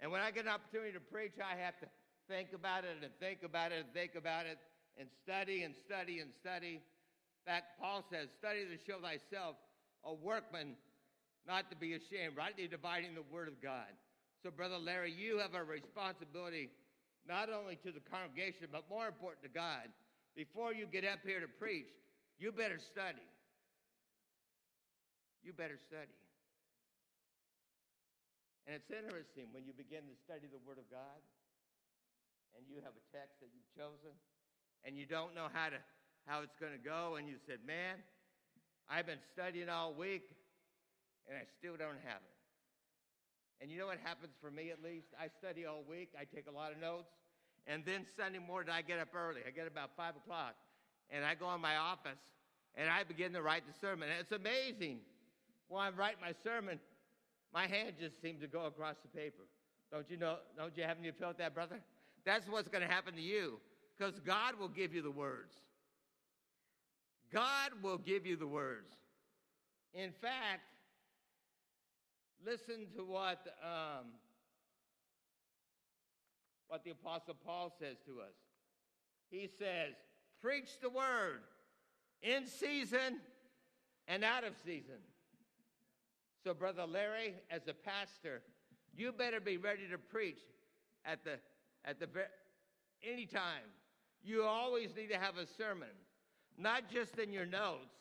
And 0.00 0.12
when 0.12 0.20
I 0.20 0.30
get 0.30 0.44
an 0.44 0.50
opportunity 0.50 0.92
to 0.92 1.00
preach, 1.00 1.32
I 1.42 1.58
have 1.58 1.78
to 1.80 1.86
think 2.28 2.52
about 2.54 2.84
it 2.84 2.96
and 3.02 3.10
think 3.18 3.42
about 3.42 3.72
it 3.72 3.84
and 3.84 3.92
think 3.92 4.14
about 4.14 4.46
it 4.46 4.58
and 4.98 5.08
study 5.24 5.62
and 5.62 5.74
study 5.86 6.20
and 6.20 6.30
study. 6.40 6.80
In 6.80 7.44
fact, 7.46 7.80
Paul 7.80 8.04
says, 8.10 8.28
study 8.38 8.64
to 8.66 8.78
show 8.86 8.98
thyself 9.00 9.56
a 10.04 10.12
workman 10.12 10.76
not 11.46 11.70
to 11.70 11.76
be 11.76 11.94
ashamed, 11.94 12.36
rightly 12.36 12.68
dividing 12.68 13.14
the 13.14 13.24
word 13.32 13.48
of 13.48 13.60
God. 13.62 13.88
So, 14.42 14.50
Brother 14.50 14.78
Larry, 14.78 15.12
you 15.12 15.38
have 15.38 15.54
a 15.54 15.64
responsibility 15.64 16.70
not 17.26 17.48
only 17.50 17.76
to 17.76 17.90
the 17.90 18.00
congregation, 18.00 18.68
but 18.70 18.84
more 18.88 19.08
important 19.08 19.42
to 19.42 19.48
God. 19.48 19.88
Before 20.36 20.72
you 20.72 20.86
get 20.86 21.04
up 21.04 21.18
here 21.24 21.40
to 21.40 21.48
preach, 21.48 21.88
you 22.38 22.52
better 22.52 22.78
study. 22.78 23.26
You 25.42 25.52
better 25.52 25.78
study. 25.78 26.14
And 28.66 28.76
it's 28.76 28.92
interesting 28.92 29.48
when 29.52 29.64
you 29.64 29.72
begin 29.72 30.04
to 30.04 30.16
study 30.20 30.44
the 30.44 30.60
Word 30.60 30.76
of 30.76 30.84
God 30.92 31.20
and 32.52 32.68
you 32.68 32.84
have 32.84 32.92
a 32.92 33.04
text 33.14 33.40
that 33.40 33.48
you've 33.54 33.72
chosen 33.72 34.12
and 34.84 34.92
you 34.92 35.08
don't 35.08 35.32
know 35.32 35.48
how 35.48 35.72
to 35.72 35.80
how 36.28 36.44
it's 36.44 36.58
going 36.60 36.76
to 36.76 36.84
go 36.84 37.16
and 37.16 37.24
you 37.24 37.40
said, 37.48 37.64
"Man, 37.64 37.96
I've 38.90 39.06
been 39.06 39.24
studying 39.32 39.72
all 39.72 39.94
week 39.96 40.28
and 41.28 41.36
I 41.36 41.44
still 41.58 41.76
don't 41.76 42.00
have 42.04 42.20
it. 42.20 42.36
And 43.60 43.70
you 43.70 43.78
know 43.78 43.86
what 43.86 43.98
happens 44.04 44.32
for 44.40 44.50
me 44.50 44.70
at 44.70 44.82
least? 44.82 45.08
I 45.18 45.28
study 45.28 45.64
all 45.66 45.82
week, 45.88 46.12
I 46.18 46.24
take 46.24 46.46
a 46.46 46.54
lot 46.54 46.72
of 46.72 46.78
notes, 46.78 47.12
and 47.66 47.84
then 47.84 48.06
Sunday 48.16 48.38
morning 48.38 48.72
I 48.72 48.82
get 48.82 48.98
up 48.98 49.14
early. 49.14 49.40
I 49.46 49.50
get 49.50 49.66
about 49.66 49.90
5 49.96 50.16
o'clock, 50.16 50.54
and 51.10 51.24
I 51.24 51.34
go 51.34 51.52
in 51.54 51.60
my 51.60 51.76
office 51.76 52.20
and 52.74 52.88
I 52.88 53.02
begin 53.02 53.32
to 53.32 53.42
write 53.42 53.64
the 53.66 53.74
sermon. 53.80 54.08
And 54.08 54.20
it's 54.20 54.32
amazing. 54.32 55.00
While 55.68 55.86
I'm 55.86 55.96
writing 55.96 56.18
my 56.20 56.32
sermon, 56.42 56.80
my 57.52 57.66
hand 57.66 57.94
just 58.00 58.20
seems 58.20 58.40
to 58.40 58.46
go 58.46 58.66
across 58.66 58.96
the 59.02 59.08
paper. 59.08 59.42
Don't 59.92 60.10
you 60.10 60.16
know? 60.16 60.36
Don't 60.56 60.76
you 60.76 60.84
haven't 60.84 61.04
you 61.04 61.12
felt 61.12 61.38
that, 61.38 61.54
brother? 61.54 61.80
That's 62.24 62.46
what's 62.48 62.68
going 62.68 62.86
to 62.86 62.92
happen 62.92 63.14
to 63.14 63.22
you 63.22 63.58
because 63.96 64.18
God 64.20 64.58
will 64.58 64.68
give 64.68 64.94
you 64.94 65.02
the 65.02 65.10
words. 65.10 65.54
God 67.32 67.70
will 67.82 67.98
give 67.98 68.26
you 68.26 68.36
the 68.36 68.46
words. 68.46 68.94
In 69.94 70.12
fact, 70.12 70.62
listen 72.44 72.86
to 72.96 73.04
what, 73.04 73.46
um, 73.62 74.06
what 76.68 76.84
the 76.84 76.90
Apostle 76.90 77.36
Paul 77.44 77.72
says 77.78 77.96
to 78.06 78.20
us. 78.20 78.34
He 79.30 79.48
says, 79.58 79.94
Preach 80.40 80.80
the 80.80 80.90
word 80.90 81.40
in 82.22 82.46
season 82.46 83.20
and 84.06 84.24
out 84.24 84.44
of 84.44 84.54
season. 84.64 85.00
So, 86.44 86.54
Brother 86.54 86.84
Larry, 86.86 87.34
as 87.50 87.62
a 87.68 87.74
pastor, 87.74 88.42
you 88.94 89.12
better 89.12 89.40
be 89.40 89.56
ready 89.56 89.88
to 89.90 89.98
preach 89.98 90.40
at 91.04 91.24
the 91.24 91.38
at 91.84 91.98
the 91.98 92.08
any 93.02 93.26
time. 93.26 93.70
You 94.22 94.44
always 94.44 94.90
need 94.96 95.08
to 95.08 95.18
have 95.18 95.36
a 95.36 95.46
sermon, 95.46 95.88
not 96.56 96.90
just 96.90 97.18
in 97.18 97.32
your 97.32 97.46
notes, 97.46 97.94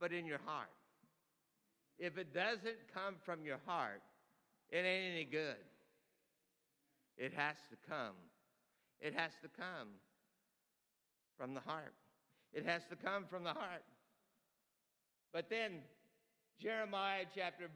but 0.00 0.12
in 0.12 0.26
your 0.26 0.40
heart. 0.44 0.68
If 1.98 2.18
it 2.18 2.34
doesn't 2.34 2.76
come 2.92 3.16
from 3.24 3.44
your 3.44 3.58
heart, 3.66 4.02
it 4.70 4.78
ain't 4.78 5.14
any 5.14 5.24
good. 5.24 5.56
It 7.16 7.32
has 7.34 7.56
to 7.70 7.76
come. 7.88 8.14
It 9.00 9.14
has 9.14 9.32
to 9.42 9.48
come 9.48 9.88
from 11.38 11.54
the 11.54 11.60
heart. 11.60 11.94
It 12.52 12.66
has 12.66 12.82
to 12.90 12.96
come 12.96 13.24
from 13.28 13.44
the 13.44 13.52
heart. 13.52 13.82
But 15.32 15.50
then 15.50 15.82
Jeremiah 16.60 17.24
chapter 17.34 17.68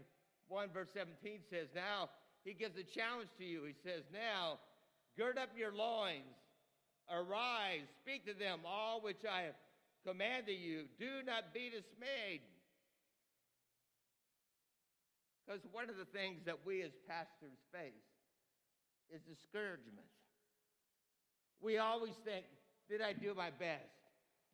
1, 0.48 0.68
verse 0.72 0.88
17 0.94 1.40
says, 1.50 1.68
Now 1.74 2.10
he 2.44 2.54
gives 2.54 2.76
a 2.78 2.82
challenge 2.82 3.28
to 3.38 3.44
you. 3.44 3.64
He 3.64 3.74
says, 3.82 4.04
Now 4.12 4.58
gird 5.16 5.38
up 5.38 5.50
your 5.56 5.72
loins, 5.72 6.38
arise, 7.10 7.86
speak 8.02 8.24
to 8.26 8.34
them 8.34 8.60
all 8.66 9.00
which 9.00 9.24
I 9.28 9.42
have 9.42 9.58
commanded 10.06 10.58
you. 10.58 10.84
Do 10.98 11.26
not 11.26 11.52
be 11.52 11.70
dismayed. 11.70 12.42
Because 15.44 15.62
one 15.72 15.88
of 15.88 15.96
the 15.96 16.04
things 16.04 16.40
that 16.44 16.66
we 16.66 16.82
as 16.82 16.92
pastors 17.08 17.56
face 17.72 18.08
is 19.10 19.20
discouragement. 19.22 20.06
We 21.60 21.78
always 21.78 22.14
think, 22.24 22.44
did 22.88 23.00
I 23.00 23.12
do 23.12 23.34
my 23.34 23.50
best? 23.50 23.88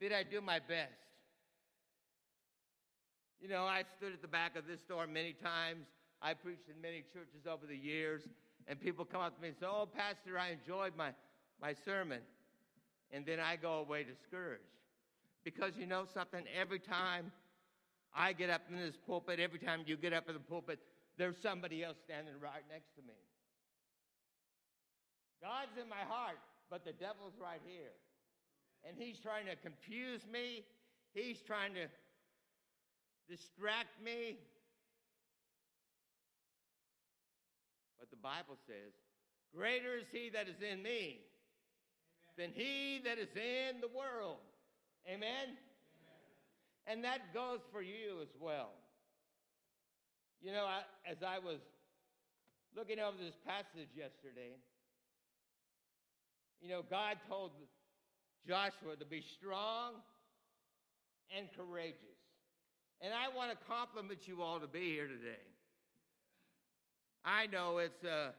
Did 0.01 0.13
I 0.13 0.23
do 0.23 0.41
my 0.41 0.59
best? 0.59 0.93
You 3.45 3.51
know, 3.51 3.67
I 3.67 3.85
stood 3.99 4.15
at 4.15 4.23
the 4.23 4.29
back 4.29 4.57
of 4.57 4.67
this 4.67 4.81
door 4.89 5.07
many 5.07 5.35
times. 5.35 5.85
I 6.23 6.33
preached 6.33 6.71
in 6.75 6.81
many 6.81 7.05
churches 7.13 7.45
over 7.47 7.67
the 7.67 7.77
years, 7.77 8.23
and 8.67 8.81
people 8.81 9.05
come 9.05 9.21
up 9.21 9.37
to 9.37 9.43
me 9.43 9.49
and 9.49 9.57
say, 9.61 9.67
Oh, 9.69 9.85
Pastor, 9.85 10.39
I 10.39 10.57
enjoyed 10.57 10.97
my, 10.97 11.11
my 11.61 11.75
sermon. 11.85 12.21
And 13.13 13.27
then 13.27 13.41
I 13.41 13.57
go 13.57 13.85
away 13.85 14.03
discouraged. 14.03 14.65
Because 15.45 15.77
you 15.77 15.85
know 15.85 16.07
something? 16.15 16.41
Every 16.59 16.79
time 16.79 17.33
I 18.17 18.33
get 18.33 18.49
up 18.49 18.63
in 18.71 18.79
this 18.79 18.97
pulpit, 19.07 19.39
every 19.39 19.59
time 19.59 19.83
you 19.85 19.99
get 19.99 20.15
up 20.15 20.27
in 20.27 20.33
the 20.33 20.41
pulpit, 20.41 20.79
there's 21.19 21.37
somebody 21.43 21.85
else 21.85 21.99
standing 22.03 22.33
right 22.41 22.65
next 22.73 22.97
to 22.97 23.03
me. 23.03 23.21
God's 25.43 25.77
in 25.77 25.87
my 25.91 26.09
heart, 26.09 26.41
but 26.71 26.87
the 26.87 26.93
devil's 26.93 27.37
right 27.39 27.61
here. 27.67 27.93
And 28.89 28.97
he's 28.97 29.19
trying 29.19 29.45
to 29.53 29.57
confuse 29.57 30.23
me, 30.33 30.65
he's 31.13 31.43
trying 31.43 31.75
to 31.75 31.89
distract 33.29 34.03
me. 34.05 34.37
But 37.99 38.11
the 38.11 38.17
Bible 38.17 38.57
says, 38.67 38.93
Greater 39.55 39.97
is 39.97 40.07
he 40.11 40.31
that 40.31 40.49
is 40.49 40.61
in 40.61 40.83
me 40.83 41.21
Amen. 41.21 42.35
than 42.37 42.51
he 42.53 43.01
that 43.05 43.19
is 43.19 43.31
in 43.37 43.81
the 43.81 43.89
world. 43.89 44.43
Amen? 45.07 45.55
Amen? 45.55 45.57
And 46.87 47.05
that 47.05 47.33
goes 47.33 47.61
for 47.73 47.81
you 47.81 48.21
as 48.21 48.35
well. 48.41 48.73
You 50.43 50.53
know, 50.53 50.65
I, 50.65 50.83
as 51.11 51.19
I 51.23 51.39
was 51.39 51.61
looking 52.77 52.99
over 52.99 53.17
this 53.17 53.37
passage 53.47 53.89
yesterday, 53.97 54.59
you 56.61 56.69
know, 56.69 56.83
God 56.91 57.17
told 57.29 57.53
Joshua 58.47 58.97
to 58.99 59.07
be 59.07 59.23
strong 59.23 59.95
and 61.35 61.49
courageous. 61.57 62.14
And 63.05 63.13
I 63.13 63.29
want 63.37 63.53
to 63.53 63.67
compliment 63.69 64.21
you 64.25 64.41
all 64.41 64.59
to 64.61 64.67
be 64.67 64.89
here 64.97 65.07
today. 65.07 65.45
I 67.23 67.45
know 67.53 67.77
it's 67.77 68.03
a 68.03 68.33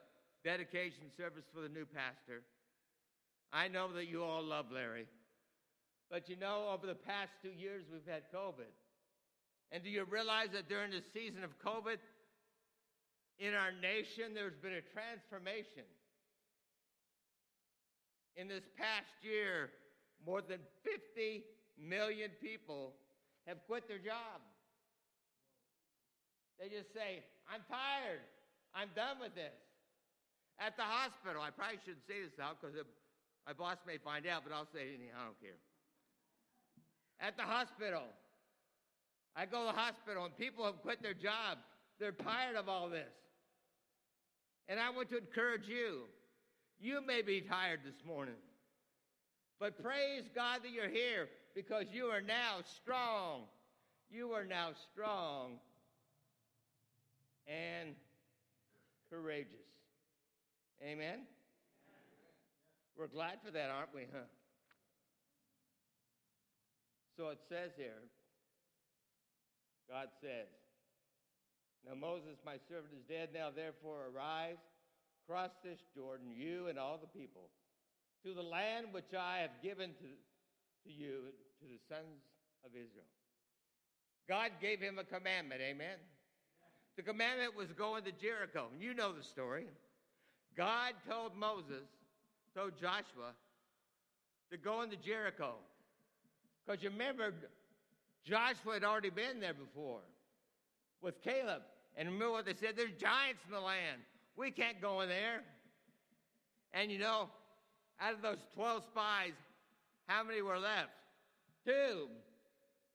dedication 0.43 1.13
service 1.15 1.45
for 1.53 1.61
the 1.61 1.69
new 1.69 1.85
pastor. 1.85 2.41
I 3.53 3.67
know 3.67 3.93
that 3.93 4.09
you 4.09 4.23
all 4.23 4.41
love 4.41 4.65
Larry. 4.73 5.05
But 6.09 6.29
you 6.29 6.35
know, 6.35 6.73
over 6.73 6.87
the 6.87 6.97
past 6.97 7.29
two 7.43 7.53
years, 7.55 7.83
we've 7.93 8.11
had 8.11 8.23
COVID. 8.33 8.73
And 9.71 9.83
do 9.83 9.89
you 9.91 10.03
realize 10.03 10.49
that 10.53 10.67
during 10.67 10.89
the 10.89 11.03
season 11.13 11.43
of 11.43 11.51
COVID, 11.61 11.97
in 13.37 13.53
our 13.53 13.71
nation, 13.71 14.33
there's 14.33 14.57
been 14.63 14.73
a 14.73 14.85
transformation? 14.97 15.85
In 18.35 18.47
this 18.47 18.65
past 18.79 19.13
year, 19.21 19.69
more 20.25 20.41
than 20.41 20.57
50 20.81 21.43
million 21.77 22.31
people 22.41 22.93
have 23.45 23.57
quit 23.67 23.87
their 23.87 23.99
job. 23.99 24.41
They 26.59 26.71
just 26.71 26.93
say, 26.95 27.23
I'm 27.51 27.61
tired. 27.67 28.23
I'm 28.71 28.89
done 28.95 29.19
with 29.19 29.35
this. 29.35 29.55
At 30.59 30.79
the 30.79 30.87
hospital, 30.87 31.43
I 31.43 31.51
probably 31.51 31.79
shouldn't 31.83 32.07
say 32.07 32.23
this 32.23 32.39
out 32.39 32.59
because 32.59 32.75
My 33.47 33.53
boss 33.53 33.77
may 33.85 33.99
find 33.99 34.25
out, 34.27 34.43
but 34.47 34.55
I'll 34.55 34.69
say 34.71 34.87
it 34.87 34.99
anyhow. 34.99 35.19
I 35.19 35.23
don't 35.27 35.41
care. 35.43 35.59
At 37.19 37.35
the 37.35 37.43
hospital, 37.43 38.07
I 39.35 39.45
go 39.45 39.67
to 39.67 39.71
the 39.71 39.79
hospital 39.79 40.25
and 40.25 40.35
people 40.37 40.63
have 40.63 40.81
quit 40.81 41.01
their 41.03 41.13
job. 41.13 41.59
They're 41.99 42.15
tired 42.15 42.55
of 42.55 42.67
all 42.67 42.89
this. 42.89 43.11
And 44.67 44.79
I 44.79 44.89
want 44.89 45.09
to 45.09 45.17
encourage 45.17 45.67
you. 45.67 46.03
You 46.79 47.05
may 47.05 47.21
be 47.21 47.39
tired 47.39 47.81
this 47.85 48.05
morning, 48.05 48.35
but 49.59 49.81
praise 49.81 50.23
God 50.35 50.59
that 50.63 50.71
you're 50.71 50.89
here 50.89 51.29
because 51.55 51.85
you 51.91 52.07
are 52.07 52.21
now 52.21 52.59
strong. 52.81 53.43
You 54.09 54.31
are 54.31 54.43
now 54.43 54.71
strong 54.91 55.59
and 57.47 57.95
courageous. 59.09 59.69
Amen? 60.83 61.19
We're 62.97 63.07
glad 63.07 63.39
for 63.43 63.51
that, 63.51 63.69
aren't 63.69 63.93
we, 63.93 64.03
huh? 64.11 64.27
So 67.17 67.29
it 67.29 67.39
says 67.47 67.71
here, 67.77 68.03
God 69.89 70.07
says, 70.19 70.51
Now 71.87 71.95
Moses, 71.95 72.37
my 72.45 72.57
servant, 72.67 72.93
is 72.97 73.03
dead. 73.07 73.29
Now 73.33 73.49
therefore 73.55 74.11
arise, 74.11 74.59
cross 75.27 75.51
this 75.63 75.79
Jordan, 75.95 76.31
you 76.35 76.67
and 76.67 76.79
all 76.79 76.99
the 76.99 77.07
people, 77.07 77.49
to 78.25 78.33
the 78.33 78.43
land 78.43 78.87
which 78.91 79.13
I 79.17 79.39
have 79.39 79.61
given 79.63 79.91
to, 79.91 80.09
to 80.83 80.91
you, 80.91 81.31
to 81.61 81.65
the 81.67 81.79
sons 81.87 82.19
of 82.65 82.71
Israel. 82.71 83.07
God 84.27 84.51
gave 84.59 84.79
him 84.81 84.97
a 84.99 85.03
commandment, 85.03 85.61
amen? 85.61 85.99
The 86.95 87.03
commandment 87.03 87.55
was 87.55 87.67
going 87.73 88.03
to 88.05 88.11
Jericho. 88.11 88.67
You 88.79 88.93
know 88.93 89.11
the 89.11 89.23
story. 89.23 89.67
God 90.55 90.93
told 91.09 91.35
Moses, 91.35 91.83
told 92.55 92.73
Joshua, 92.79 93.33
to 94.51 94.57
go 94.57 94.81
into 94.81 94.95
Jericho. 94.95 95.55
Because 96.65 96.81
you 96.81 96.89
remember, 96.89 97.33
Joshua 98.23 98.73
had 98.73 98.83
already 98.83 99.09
been 99.09 99.39
there 99.41 99.53
before 99.53 99.99
with 101.01 101.21
Caleb. 101.21 101.61
And 101.97 102.07
remember 102.07 102.31
what 102.31 102.45
they 102.45 102.53
said? 102.53 102.75
There's 102.75 102.93
giants 102.99 103.41
in 103.47 103.53
the 103.53 103.59
land. 103.59 104.01
We 104.37 104.51
can't 104.51 104.81
go 104.81 105.01
in 105.01 105.09
there. 105.09 105.41
And 106.73 106.91
you 106.91 106.99
know, 106.99 107.29
out 107.99 108.13
of 108.13 108.21
those 108.21 108.39
12 108.55 108.83
spies, 108.83 109.33
how 110.07 110.23
many 110.23 110.41
were 110.41 110.59
left? 110.59 110.89
Two. 111.65 112.07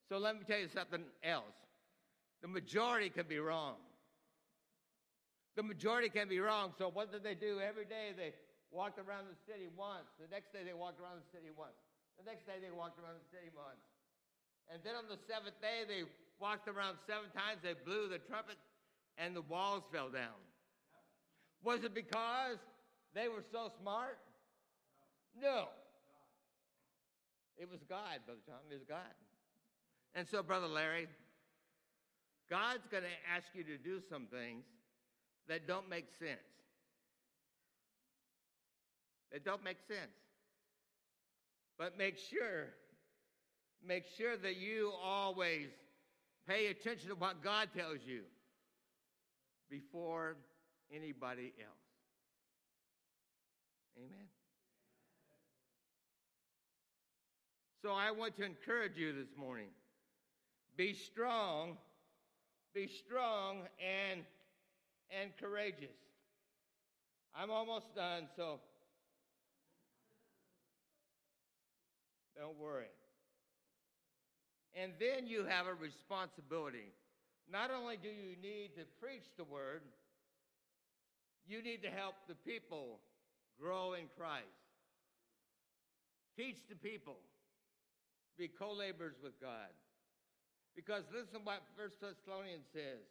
So 0.09 0.19
let 0.19 0.37
me 0.37 0.43
tell 0.47 0.59
you 0.59 0.69
something 0.75 1.03
else. 1.23 1.45
The 2.43 2.49
majority 2.49 3.11
can 3.11 3.27
be 3.29 3.39
wrong. 3.39 3.77
The 5.61 5.69
majority 5.69 6.09
can 6.09 6.25
be 6.25 6.41
wrong. 6.41 6.73
So 6.81 6.89
what 6.89 7.13
did 7.13 7.21
they 7.21 7.37
do? 7.37 7.61
Every 7.61 7.85
day 7.85 8.17
they 8.17 8.33
walked 8.73 8.97
around 8.97 9.29
the 9.29 9.37
city 9.45 9.69
once. 9.77 10.09
The 10.17 10.25
next 10.33 10.57
day 10.57 10.65
they 10.65 10.73
walked 10.73 10.97
around 10.97 11.21
the 11.21 11.29
city 11.37 11.53
once. 11.53 11.77
The 12.17 12.25
next 12.25 12.49
day 12.49 12.57
they 12.65 12.73
walked 12.73 12.97
around 12.97 13.21
the 13.21 13.29
city 13.29 13.53
once. 13.53 13.85
And 14.73 14.81
then 14.81 14.97
on 14.97 15.05
the 15.05 15.21
seventh 15.29 15.61
day 15.61 15.85
they 15.85 16.09
walked 16.41 16.65
around 16.65 16.97
seven 17.05 17.29
times. 17.37 17.61
They 17.61 17.77
blew 17.77 18.09
the 18.09 18.17
trumpet 18.25 18.57
and 19.21 19.37
the 19.37 19.45
walls 19.45 19.85
fell 19.93 20.09
down. 20.09 20.41
Was 21.61 21.85
it 21.85 21.93
because 21.93 22.57
they 23.13 23.29
were 23.29 23.45
so 23.53 23.69
smart? 23.85 24.17
No. 25.37 25.69
It 27.61 27.69
was 27.69 27.85
God, 27.85 28.25
Brother 28.25 28.41
Tom. 28.49 28.65
It 28.73 28.81
was 28.81 28.89
God. 28.89 29.13
And 30.17 30.25
so, 30.25 30.43
Brother 30.43 30.73
Larry, 30.73 31.05
God's 32.49 32.89
going 32.89 33.05
to 33.05 33.17
ask 33.29 33.53
you 33.53 33.61
to 33.65 33.77
do 33.77 34.01
some 34.09 34.25
things 34.25 34.65
that 35.49 35.67
don't 35.67 35.89
make 35.89 36.07
sense. 36.19 36.41
That 39.33 39.45
don't 39.45 39.63
make 39.63 39.79
sense. 39.87 40.11
But 41.79 41.97
make 41.97 42.19
sure, 42.19 42.67
make 43.87 44.05
sure 44.19 44.37
that 44.37 44.57
you 44.57 44.93
always 45.03 45.69
pay 46.47 46.67
attention 46.67 47.09
to 47.09 47.15
what 47.15 47.43
God 47.43 47.69
tells 47.77 47.99
you 48.05 48.23
before 49.71 50.37
anybody 50.95 51.53
else. 51.59 51.77
Amen. 53.97 54.27
So 57.83 57.93
I 57.93 58.11
want 58.11 58.37
to 58.37 58.45
encourage 58.45 58.97
you 58.97 59.13
this 59.13 59.35
morning. 59.39 59.69
Be 60.77 60.93
strong, 60.93 61.79
be 62.75 62.89
strong 62.89 63.61
and 63.81 64.21
and 65.11 65.31
courageous. 65.39 65.97
I'm 67.35 67.51
almost 67.51 67.95
done, 67.95 68.27
so 68.37 68.61
don't 72.37 72.59
worry. 72.59 72.91
And 74.75 74.93
then 74.99 75.27
you 75.27 75.45
have 75.45 75.67
a 75.67 75.75
responsibility. 75.75 76.93
Not 77.51 77.71
only 77.71 77.97
do 77.97 78.09
you 78.09 78.37
need 78.41 78.75
to 78.77 78.85
preach 79.01 79.27
the 79.37 79.45
word, 79.45 79.83
you 81.47 81.63
need 81.63 81.83
to 81.83 81.91
help 81.91 82.15
the 82.29 82.35
people 82.35 83.01
grow 83.61 83.95
in 83.95 84.07
Christ. 84.17 84.47
Teach 86.37 86.57
the 86.69 86.77
people. 86.77 87.19
Be 88.39 88.49
co 88.49 88.73
laborers 88.73 89.17
with 89.23 89.39
God. 89.41 89.75
Because 90.77 91.03
listen 91.13 91.45
what 91.45 91.61
First 91.77 92.01
Thessalonians 92.01 92.65
says. 92.73 93.05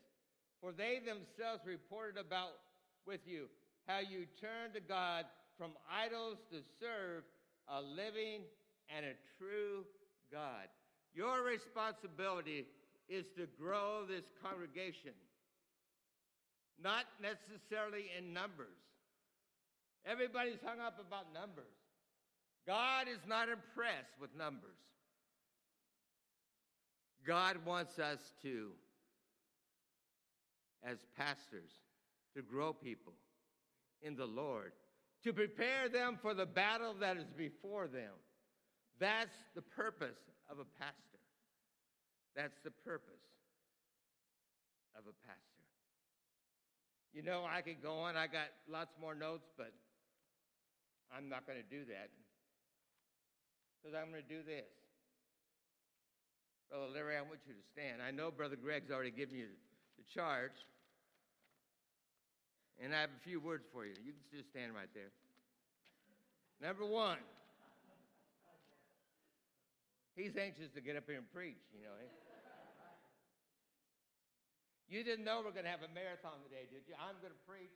For 0.62 0.72
they 0.72 1.00
themselves 1.00 1.66
reported 1.66 2.20
about 2.20 2.60
with 3.06 3.22
you 3.26 3.48
how 3.88 4.00
you 4.00 4.26
turned 4.40 4.74
to 4.76 4.82
God 4.82 5.26
from 5.58 5.72
idols 5.92 6.38
to 6.52 6.58
serve 6.80 7.24
a 7.68 7.82
living 7.82 8.42
and 8.96 9.06
a 9.06 9.16
true 9.38 9.86
God. 10.32 10.68
Your 11.14 11.44
responsibility 11.44 12.66
is 13.08 13.26
to 13.38 13.48
grow 13.60 14.06
this 14.08 14.26
congregation, 14.44 15.14
not 16.82 17.06
necessarily 17.22 18.12
in 18.18 18.34
numbers. 18.34 18.78
Everybody's 20.06 20.62
hung 20.64 20.80
up 20.80 21.00
about 21.00 21.34
numbers. 21.34 21.66
God 22.68 23.08
is 23.08 23.20
not 23.28 23.50
impressed 23.50 24.14
with 24.22 24.30
numbers. 24.38 24.78
God 27.26 27.58
wants 27.66 28.00
us 28.00 28.20
to 28.44 28.70
as 30.84 30.98
pastors 31.18 31.72
to 32.36 32.42
grow 32.42 32.74
people 32.74 33.14
in 34.02 34.16
the 34.16 34.26
Lord, 34.26 34.72
to 35.24 35.34
prepare 35.34 35.90
them 35.90 36.18
for 36.22 36.34
the 36.34 36.46
battle 36.46 36.96
that 37.02 37.18
is 37.18 37.30
before 37.36 37.88
them. 37.88 38.14
That's 39.00 39.36
the 39.56 39.62
purpose 39.62 40.18
of 40.50 40.60
a 40.60 40.66
pastor. 40.80 41.20
That's 42.36 42.56
the 42.64 42.72
purpose 42.72 43.26
of 44.96 45.04
a 45.04 45.16
pastor. 45.28 45.44
You 47.14 47.24
know, 47.24 47.44
I 47.50 47.62
could 47.62 47.82
go 47.82 47.94
on, 48.00 48.16
I 48.16 48.28
got 48.28 48.48
lots 48.70 48.94
more 49.02 49.16
notes, 49.16 49.50
but 49.58 49.74
I'm 51.16 51.28
not 51.28 51.48
going 51.48 51.58
to 51.58 51.68
do 51.68 51.84
that 51.90 52.10
because 53.82 53.98
I'm 53.98 54.12
going 54.12 54.24
to 54.24 54.30
do 54.30 54.44
this. 54.46 54.70
Brother 56.70 56.86
Larry, 56.94 57.18
I 57.18 57.22
want 57.22 57.42
you 57.48 57.54
to 57.54 57.66
stand. 57.74 58.02
I 58.06 58.12
know 58.12 58.30
Brother 58.30 58.56
Greg's 58.56 58.92
already 58.92 59.12
given 59.12 59.36
you 59.36 59.48
the 60.00 60.08
charge. 60.08 60.56
And 62.80 62.96
I 62.96 63.04
have 63.04 63.12
a 63.12 63.24
few 63.28 63.44
words 63.44 63.68
for 63.76 63.84
you. 63.84 63.92
You 64.00 64.16
can 64.16 64.24
just 64.32 64.48
stand 64.56 64.72
right 64.72 64.88
there. 64.96 65.12
Number 66.64 66.88
one, 66.88 67.20
he's 70.16 70.36
anxious 70.40 70.72
to 70.76 70.82
get 70.84 70.96
up 70.96 71.04
here 71.08 71.20
and 71.20 71.28
preach, 71.32 71.60
you 71.76 71.84
know. 71.84 71.96
You 74.88 75.04
didn't 75.04 75.28
know 75.28 75.44
we're 75.44 75.54
going 75.54 75.68
to 75.68 75.72
have 75.72 75.86
a 75.86 75.92
marathon 75.92 76.40
today, 76.48 76.66
did 76.72 76.88
you? 76.88 76.96
I'm 76.98 77.20
going 77.22 77.36
to 77.36 77.44
preach, 77.46 77.76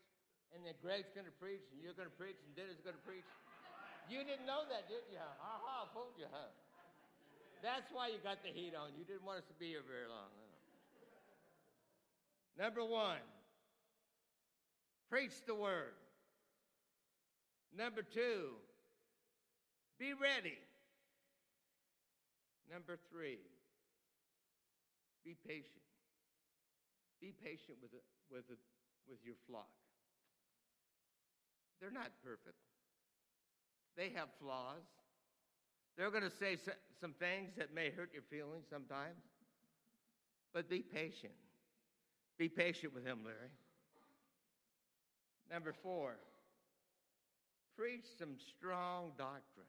and 0.55 0.65
then 0.65 0.73
Greg's 0.81 1.11
going 1.13 1.29
to 1.29 1.37
preach, 1.37 1.61
and 1.71 1.77
you're 1.83 1.95
going 1.95 2.09
to 2.09 2.17
preach, 2.17 2.39
and 2.41 2.51
Dennis 2.57 2.79
is 2.79 2.83
going 2.83 2.97
to 2.97 3.05
preach. 3.05 3.27
You 4.11 4.23
didn't 4.25 4.49
know 4.49 4.67
that, 4.67 4.91
did 4.91 5.05
you? 5.11 5.19
Ha 5.19 5.55
ha, 5.63 5.87
fooled 5.93 6.17
you, 6.19 6.27
huh? 6.27 6.51
That's 7.63 7.87
why 7.95 8.11
you 8.11 8.19
got 8.19 8.43
the 8.43 8.51
heat 8.51 8.75
on. 8.75 8.91
You 8.99 9.07
didn't 9.07 9.23
want 9.23 9.39
us 9.39 9.47
to 9.47 9.55
be 9.55 9.71
here 9.71 9.85
very 9.87 10.11
long. 10.11 10.27
Number 12.57 12.83
one, 12.85 13.17
preach 15.09 15.33
the 15.47 15.55
word. 15.55 15.93
Number 17.75 18.01
two, 18.03 18.51
be 19.99 20.13
ready. 20.13 20.57
Number 22.71 22.97
three, 23.11 23.39
be 25.25 25.35
patient. 25.47 25.81
Be 27.21 27.33
patient 27.43 27.77
with, 27.81 27.91
the, 27.91 27.99
with, 28.29 28.47
the, 28.47 28.55
with 29.09 29.19
your 29.25 29.35
flock. 29.47 29.69
They're 31.79 31.91
not 31.91 32.11
perfect, 32.23 32.57
they 33.97 34.09
have 34.15 34.29
flaws. 34.39 34.83
They're 35.97 36.09
going 36.09 36.23
to 36.23 36.29
say 36.29 36.57
some 36.99 37.13
things 37.13 37.51
that 37.57 37.73
may 37.73 37.91
hurt 37.91 38.09
your 38.13 38.23
feelings 38.23 38.65
sometimes, 38.67 39.21
but 40.53 40.67
be 40.67 40.79
patient. 40.79 41.33
Be 42.37 42.49
patient 42.49 42.93
with 42.93 43.05
him, 43.05 43.19
Larry. 43.23 43.51
Number 45.51 45.73
four, 45.83 46.15
Preach 47.75 48.05
some 48.19 48.35
strong 48.55 49.11
doctrine. 49.17 49.65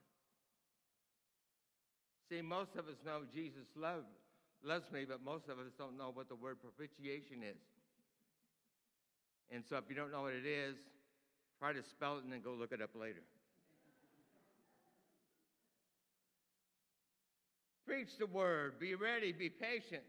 See, 2.28 2.42
most 2.42 2.76
of 2.76 2.86
us 2.86 2.96
know 3.04 3.20
Jesus 3.32 3.66
love, 3.76 4.04
loves 4.62 4.90
me, 4.92 5.04
but 5.08 5.24
most 5.24 5.48
of 5.48 5.58
us 5.58 5.72
don't 5.78 5.96
know 5.96 6.10
what 6.12 6.28
the 6.28 6.34
word 6.34 6.58
propitiation 6.60 7.42
is. 7.42 7.56
And 9.50 9.64
so 9.68 9.76
if 9.76 9.84
you 9.88 9.94
don't 9.94 10.12
know 10.12 10.22
what 10.22 10.34
it 10.34 10.46
is, 10.46 10.76
try 11.58 11.72
to 11.72 11.82
spell 11.82 12.18
it 12.18 12.24
and 12.24 12.32
then 12.32 12.40
go 12.42 12.52
look 12.52 12.72
it 12.72 12.82
up 12.82 12.90
later. 12.94 13.22
Preach 17.86 18.18
the 18.18 18.26
word. 18.26 18.78
Be 18.78 18.94
ready. 18.94 19.32
Be 19.32 19.48
patient. 19.48 20.02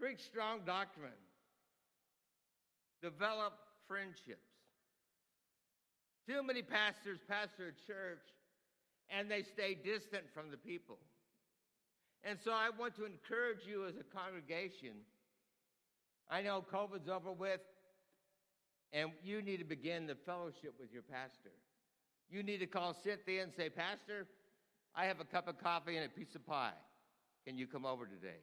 Preach 0.00 0.22
strong 0.22 0.60
doctrine. 0.64 1.12
Develop 3.02 3.52
friendships. 3.86 4.48
Too 6.26 6.42
many 6.42 6.62
pastors 6.62 7.18
pastor 7.28 7.68
a 7.68 7.86
church 7.86 8.24
and 9.10 9.30
they 9.30 9.42
stay 9.42 9.74
distant 9.74 10.24
from 10.32 10.50
the 10.50 10.56
people. 10.56 10.98
And 12.24 12.38
so 12.42 12.52
I 12.52 12.70
want 12.70 12.96
to 12.96 13.04
encourage 13.04 13.66
you 13.66 13.86
as 13.86 13.94
a 13.96 14.16
congregation. 14.16 15.04
I 16.30 16.42
know 16.42 16.64
COVID's 16.72 17.08
over 17.08 17.32
with, 17.32 17.60
and 18.92 19.10
you 19.22 19.42
need 19.42 19.58
to 19.58 19.64
begin 19.64 20.06
the 20.06 20.14
fellowship 20.14 20.74
with 20.78 20.92
your 20.92 21.02
pastor. 21.02 21.50
You 22.30 22.42
need 22.42 22.58
to 22.58 22.66
call 22.66 22.94
Cynthia 22.94 23.42
and 23.42 23.52
say, 23.54 23.68
Pastor, 23.68 24.26
I 24.94 25.06
have 25.06 25.20
a 25.20 25.24
cup 25.24 25.48
of 25.48 25.58
coffee 25.58 25.96
and 25.96 26.06
a 26.06 26.08
piece 26.08 26.34
of 26.34 26.46
pie. 26.46 26.78
Can 27.46 27.58
you 27.58 27.66
come 27.66 27.84
over 27.84 28.06
today? 28.06 28.38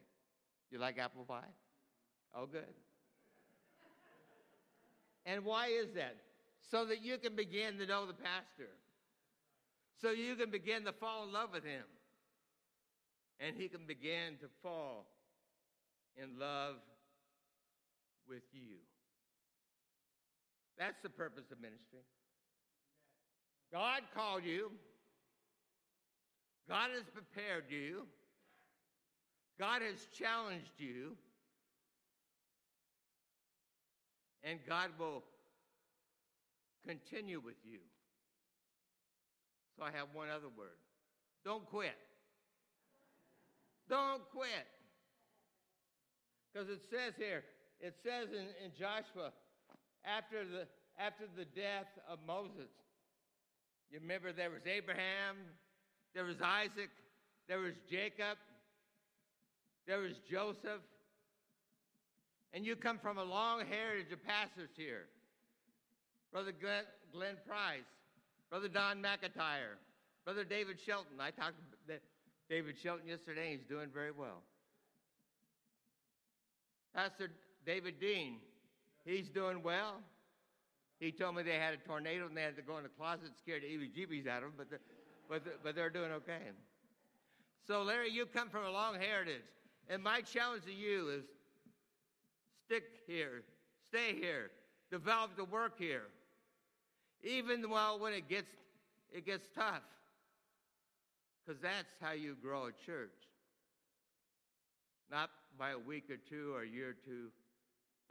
You 0.70 0.78
like 0.78 0.98
apple 0.98 1.24
pie? 1.24 1.40
Oh, 2.34 2.46
good. 2.46 2.74
And 5.24 5.44
why 5.44 5.68
is 5.68 5.94
that? 5.94 6.16
So 6.70 6.84
that 6.86 7.02
you 7.02 7.18
can 7.18 7.36
begin 7.36 7.78
to 7.78 7.86
know 7.86 8.06
the 8.06 8.12
pastor. 8.12 8.70
So 10.00 10.10
you 10.10 10.36
can 10.36 10.50
begin 10.50 10.84
to 10.84 10.92
fall 10.92 11.24
in 11.24 11.32
love 11.32 11.50
with 11.52 11.64
him. 11.64 11.84
And 13.40 13.56
he 13.56 13.68
can 13.68 13.86
begin 13.86 14.36
to 14.40 14.46
fall 14.62 15.06
in 16.16 16.38
love 16.38 16.76
with 18.28 18.42
you. 18.52 18.76
That's 20.78 20.96
the 21.02 21.10
purpose 21.10 21.44
of 21.50 21.60
ministry. 21.60 22.00
God 23.72 24.02
called 24.14 24.44
you. 24.44 24.70
God 26.68 26.90
has 26.94 27.04
prepared 27.12 27.64
you. 27.68 28.06
God 29.58 29.82
has 29.82 30.06
challenged 30.16 30.78
you. 30.78 31.16
And 34.44 34.60
God 34.68 34.90
will 34.98 35.24
continue 36.86 37.40
with 37.40 37.56
you. 37.64 37.80
So 39.76 39.84
I 39.84 39.90
have 39.90 40.08
one 40.12 40.28
other 40.28 40.48
word. 40.56 40.78
Don't 41.44 41.66
quit. 41.66 41.96
Don't 43.88 44.22
quit. 44.30 44.66
Because 46.52 46.68
it 46.68 46.80
says 46.90 47.14
here, 47.16 47.44
it 47.80 47.94
says 48.02 48.28
in, 48.32 48.46
in 48.64 48.70
Joshua, 48.78 49.32
after 50.04 50.44
the, 50.44 50.66
after 50.98 51.24
the 51.36 51.44
death 51.44 51.88
of 52.10 52.18
Moses, 52.26 52.70
you 53.90 53.98
remember 54.00 54.32
there 54.32 54.50
was 54.50 54.66
Abraham, 54.66 55.36
there 56.14 56.24
was 56.24 56.36
Isaac, 56.42 56.90
there 57.48 57.58
was 57.58 57.74
Jacob, 57.90 58.36
there 59.88 59.98
was 59.98 60.12
Joseph. 60.30 60.84
And 62.52 62.64
you 62.64 62.76
come 62.76 62.98
from 62.98 63.18
a 63.18 63.24
long 63.24 63.60
heritage 63.66 64.12
of 64.12 64.22
pastors 64.22 64.70
here. 64.76 65.06
Brother 66.30 66.52
Glenn, 66.52 66.84
Glenn 67.12 67.36
Price, 67.46 67.88
Brother 68.50 68.68
Don 68.68 69.02
McIntyre, 69.02 69.80
Brother 70.24 70.44
David 70.44 70.76
Shelton. 70.84 71.16
I 71.18 71.30
talked 71.30 71.56
to 71.88 71.94
David 72.48 72.76
Shelton 72.82 73.08
yesterday. 73.08 73.56
He's 73.56 73.66
doing 73.66 73.88
very 73.92 74.12
well. 74.12 74.42
Pastor 76.94 77.30
David 77.64 78.00
Dean, 78.00 78.36
he's 79.04 79.28
doing 79.28 79.62
well. 79.62 80.00
He 81.00 81.12
told 81.12 81.36
me 81.36 81.42
they 81.42 81.52
had 81.52 81.74
a 81.74 81.76
tornado 81.76 82.26
and 82.26 82.36
they 82.36 82.42
had 82.42 82.56
to 82.56 82.62
go 82.62 82.76
in 82.76 82.82
the 82.82 82.90
closet, 82.90 83.30
scared 83.38 83.62
the 83.62 83.68
EVGBs 83.68 84.26
out 84.26 84.42
of 84.42 84.50
them, 84.50 84.54
but, 84.56 84.70
the, 84.70 84.78
but, 85.28 85.44
the, 85.44 85.50
but 85.62 85.74
they're 85.74 85.90
doing 85.90 86.10
okay. 86.12 86.50
So, 87.66 87.82
Larry, 87.82 88.10
you 88.10 88.26
come 88.26 88.48
from 88.48 88.64
a 88.64 88.70
long 88.70 88.94
heritage. 88.94 89.44
And 89.88 90.02
my 90.02 90.20
challenge 90.20 90.64
to 90.64 90.72
you 90.72 91.08
is 91.08 91.24
stick 92.66 92.84
here, 93.06 93.42
stay 93.88 94.14
here, 94.14 94.50
develop 94.90 95.36
the 95.36 95.44
work 95.44 95.78
here. 95.78 96.04
Even 97.22 97.68
while 97.70 97.98
when 97.98 98.12
it 98.12 98.28
gets, 98.28 98.50
it 99.12 99.24
gets 99.24 99.48
tough. 99.54 99.82
Because 101.44 101.60
that's 101.60 101.94
how 102.00 102.12
you 102.12 102.36
grow 102.40 102.66
a 102.66 102.72
church. 102.86 103.10
Not 105.10 105.30
by 105.58 105.70
a 105.70 105.78
week 105.78 106.10
or 106.10 106.16
two 106.16 106.52
or 106.54 106.62
a 106.62 106.68
year 106.68 106.90
or 106.90 106.96
two, 107.04 107.28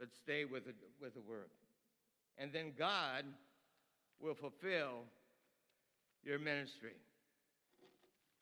but 0.00 0.08
stay 0.14 0.44
with 0.44 0.66
the, 0.66 0.74
with 1.00 1.14
the 1.14 1.20
work. 1.20 1.50
And 2.36 2.52
then 2.52 2.72
God 2.76 3.24
will 4.20 4.34
fulfill 4.34 5.04
your 6.24 6.38
ministry. 6.38 6.94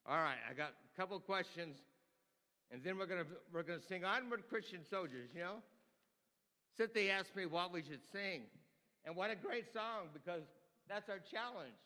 All 0.08 0.16
right, 0.16 0.38
I 0.48 0.54
got 0.54 0.70
a 0.70 1.00
couple 1.00 1.18
questions, 1.20 1.76
and 2.72 2.82
then 2.82 2.98
we're 2.98 3.06
gonna 3.06 3.28
we're 3.52 3.62
gonna 3.62 3.80
sing 3.88 4.04
"Onward, 4.04 4.44
Christian 4.48 4.80
Soldiers." 4.90 5.30
You 5.34 5.40
know, 5.40 5.56
Cynthia 6.76 7.12
asked 7.12 7.34
me 7.36 7.46
what 7.46 7.72
we 7.72 7.82
should 7.82 8.04
sing, 8.12 8.42
and 9.04 9.14
what 9.16 9.30
a 9.30 9.36
great 9.36 9.72
song 9.72 10.08
because 10.12 10.42
that's 10.88 11.08
our 11.08 11.20
challenge. 11.30 11.78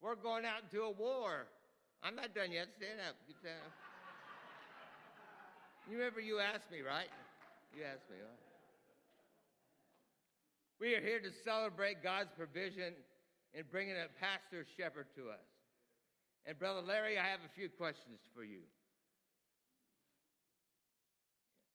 We're 0.00 0.14
going 0.14 0.44
out 0.44 0.62
into 0.70 0.84
a 0.84 0.90
war. 0.90 1.46
I'm 2.02 2.14
not 2.14 2.34
done 2.34 2.52
yet. 2.52 2.68
Stand 2.76 3.00
up. 3.02 3.16
Stand 3.40 3.58
up. 3.66 3.72
You 5.90 5.98
remember 5.98 6.20
you 6.20 6.38
asked 6.38 6.70
me, 6.70 6.82
right? 6.82 7.10
You 7.74 7.82
asked 7.82 8.06
me, 8.10 8.16
right? 8.20 8.44
We 10.78 10.94
are 10.94 11.00
here 11.00 11.18
to 11.18 11.32
celebrate 11.42 12.04
God's 12.04 12.30
provision 12.36 12.94
in 13.54 13.64
bringing 13.72 13.96
a 13.96 14.06
pastor 14.20 14.62
shepherd 14.76 15.06
to 15.16 15.30
us. 15.30 15.48
And 16.46 16.58
Brother 16.58 16.80
Larry, 16.80 17.18
I 17.18 17.26
have 17.26 17.40
a 17.40 17.52
few 17.56 17.68
questions 17.68 18.20
for 18.34 18.44
you. 18.44 18.62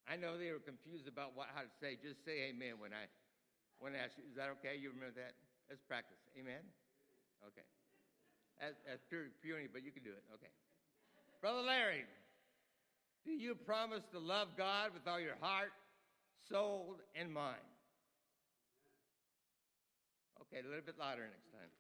I 0.04 0.20
know 0.20 0.36
they 0.36 0.52
were 0.52 0.64
confused 0.64 1.08
about 1.08 1.32
what, 1.36 1.48
how 1.56 1.64
to 1.64 1.74
say. 1.80 1.96
Just 1.96 2.24
say 2.28 2.52
amen 2.52 2.76
when 2.80 2.92
I, 2.92 3.08
when 3.80 3.96
I 3.96 4.04
ask 4.04 4.20
you. 4.20 4.28
Is 4.28 4.36
that 4.36 4.52
okay? 4.60 4.76
You 4.76 4.92
remember 4.92 5.16
that? 5.16 5.34
Let's 5.72 5.84
practice. 5.88 6.20
Amen? 6.36 6.60
Okay. 7.48 7.64
As, 8.60 8.76
as 8.84 9.00
pure 9.08 9.32
puny, 9.40 9.72
but 9.72 9.84
you 9.84 9.92
can 9.92 10.04
do 10.04 10.12
it. 10.12 10.24
Okay. 10.36 10.52
Brother 11.40 11.64
Larry, 11.64 12.04
do 13.26 13.32
you 13.32 13.56
promise 13.56 14.04
to 14.12 14.20
love 14.20 14.50
God 14.58 14.92
with 14.94 15.08
all 15.08 15.20
your 15.20 15.40
heart, 15.40 15.72
soul, 16.50 17.00
and 17.16 17.32
mind? 17.32 17.64
Okay, 20.42 20.60
a 20.60 20.68
little 20.68 20.86
bit 20.86 21.00
louder 21.00 21.24
next 21.24 21.52
time. 21.52 21.72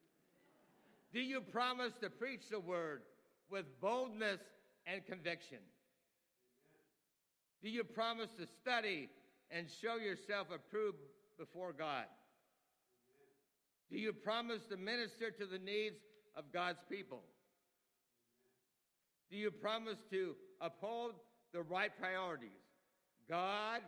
Do 1.13 1.19
you 1.19 1.41
promise 1.41 1.91
to 2.01 2.09
preach 2.09 2.49
the 2.49 2.59
word 2.59 3.03
with 3.51 3.65
boldness 3.79 4.39
and 4.87 5.05
conviction? 5.05 5.59
Do 7.63 7.69
you 7.69 7.85
promise 7.85 8.29
to 8.37 8.45
study 8.61 9.09
and 9.49 9.67
show 9.81 9.95
yourself 9.95 10.47
approved 10.53 10.97
before 11.39 11.71
God? 11.71 12.05
Do 13.89 13.97
you 13.97 14.11
promise 14.11 14.61
to 14.69 14.75
minister 14.75 15.31
to 15.31 15.45
the 15.45 15.59
needs 15.59 15.95
of 16.35 16.51
God's 16.51 16.79
people? 16.89 17.21
Do 19.31 19.37
you 19.37 19.49
promise 19.49 19.97
to 20.11 20.35
uphold 20.59 21.13
the 21.53 21.61
right 21.61 21.91
priorities? 21.97 22.49
God, 23.29 23.81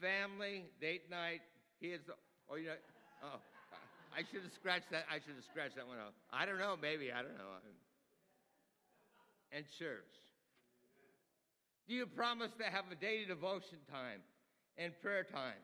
family, 0.00 0.64
date 0.80 1.08
night, 1.08 1.40
kids, 1.80 2.02
or 2.48 2.58
you 2.58 2.66
know, 2.66 2.74
oh, 3.24 3.40
I 4.16 4.22
should 4.30 4.42
have 4.42 4.52
scratched 4.54 4.90
that. 4.90 5.04
I 5.10 5.14
should 5.14 5.36
have 5.36 5.44
scratched 5.50 5.76
that 5.76 5.86
one 5.86 5.98
out. 5.98 6.14
I 6.32 6.46
don't 6.46 6.58
know, 6.58 6.76
maybe, 6.80 7.12
I 7.12 7.22
don't 7.22 7.38
know. 7.38 7.62
And 9.52 9.64
church. 9.78 10.23
Do 11.88 11.94
you 11.94 12.06
promise 12.06 12.50
to 12.58 12.64
have 12.64 12.84
a 12.90 12.94
daily 12.94 13.26
devotion 13.26 13.78
time 13.90 14.20
and 14.78 14.92
prayer 15.02 15.24
time? 15.24 15.60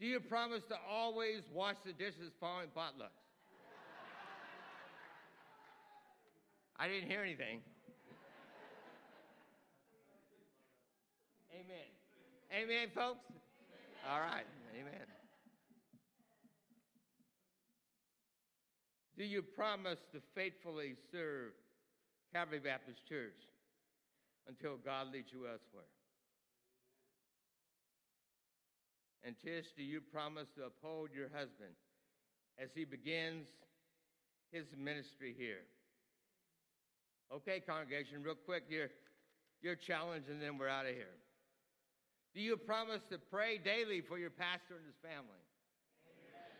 Do 0.00 0.06
you 0.06 0.20
promise 0.20 0.62
to 0.70 0.76
always 0.90 1.42
wash 1.52 1.76
the 1.84 1.92
dishes 1.92 2.32
following 2.40 2.68
potlucks? 2.76 3.20
I 6.76 6.88
didn't 6.88 7.08
hear 7.08 7.22
anything. 7.22 7.60
Amen. 11.52 11.88
Amen, 12.52 12.88
folks? 12.94 13.24
All 14.10 14.20
right. 14.20 14.46
Amen. 14.74 15.06
Do 19.16 19.24
you 19.24 19.42
promise 19.42 20.00
to 20.12 20.20
faithfully 20.34 20.96
serve 21.12 21.52
Calvary 22.32 22.58
Baptist 22.58 23.06
Church 23.08 23.38
until 24.48 24.76
God 24.76 25.12
leads 25.12 25.32
you 25.32 25.46
elsewhere? 25.46 25.90
And 29.24 29.34
Tish, 29.42 29.66
do 29.76 29.82
you 29.82 30.00
promise 30.00 30.48
to 30.56 30.64
uphold 30.64 31.10
your 31.14 31.28
husband 31.32 31.72
as 32.58 32.68
he 32.74 32.84
begins 32.84 33.46
his 34.54 34.66
ministry 34.78 35.34
here. 35.36 35.66
Okay, 37.34 37.58
congregation, 37.58 38.22
real 38.22 38.36
quick, 38.36 38.64
your, 38.68 38.88
your 39.62 39.74
challenge, 39.74 40.24
and 40.30 40.40
then 40.40 40.58
we're 40.58 40.68
out 40.68 40.86
of 40.86 40.94
here. 40.94 41.18
Do 42.34 42.40
you 42.40 42.56
promise 42.56 43.00
to 43.10 43.18
pray 43.18 43.58
daily 43.58 44.00
for 44.00 44.18
your 44.18 44.30
pastor 44.30 44.78
and 44.78 44.86
his 44.86 44.98
family? 45.02 45.42
Amen. 46.06 46.54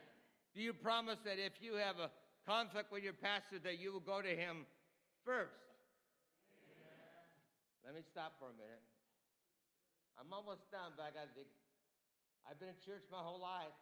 Do 0.55 0.63
you 0.63 0.73
promise 0.73 1.19
that 1.25 1.39
if 1.39 1.53
you 1.61 1.75
have 1.75 1.99
a 1.99 2.11
conflict 2.49 2.91
with 2.91 3.05
your 3.05 3.13
pastor, 3.15 3.59
that 3.63 3.79
you 3.79 3.93
will 3.93 4.01
go 4.01 4.23
to 4.23 4.29
him 4.29 4.67
first? 5.25 5.64
Let 7.85 7.93
me 7.93 8.01
stop 8.01 8.41
for 8.41 8.49
a 8.49 8.57
minute. 8.57 8.81
I'm 10.17 10.33
almost 10.33 10.65
done, 10.73 10.97
but 10.97 11.05
I 11.05 11.13
got 11.13 11.29
to. 11.37 11.45
I've 12.49 12.57
been 12.57 12.73
in 12.73 12.81
church 12.81 13.05
my 13.13 13.21
whole 13.21 13.41
life, 13.41 13.77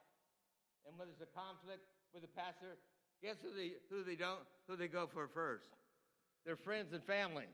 and 0.86 0.98
when 0.98 1.06
there's 1.06 1.22
a 1.22 1.30
conflict 1.30 1.86
with 2.10 2.26
the 2.26 2.32
pastor, 2.34 2.82
guess 3.22 3.38
who 3.42 3.54
they 3.54 3.78
who 3.90 4.02
they 4.02 4.18
don't 4.18 4.42
who 4.66 4.74
they 4.74 4.88
go 4.90 5.06
for 5.06 5.30
first? 5.30 5.70
Their 6.44 6.56
friends 6.56 6.92
and 6.92 7.02
family. 7.04 7.46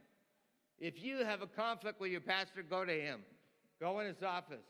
If 0.79 1.03
you 1.03 1.23
have 1.23 1.41
a 1.41 1.47
conflict 1.47 2.01
with 2.01 2.09
your 2.09 2.21
pastor, 2.21 2.63
go 2.63 2.85
to 2.85 2.93
him. 2.93 3.21
Go 3.79 3.99
in 3.99 4.07
his 4.07 4.23
office 4.23 4.65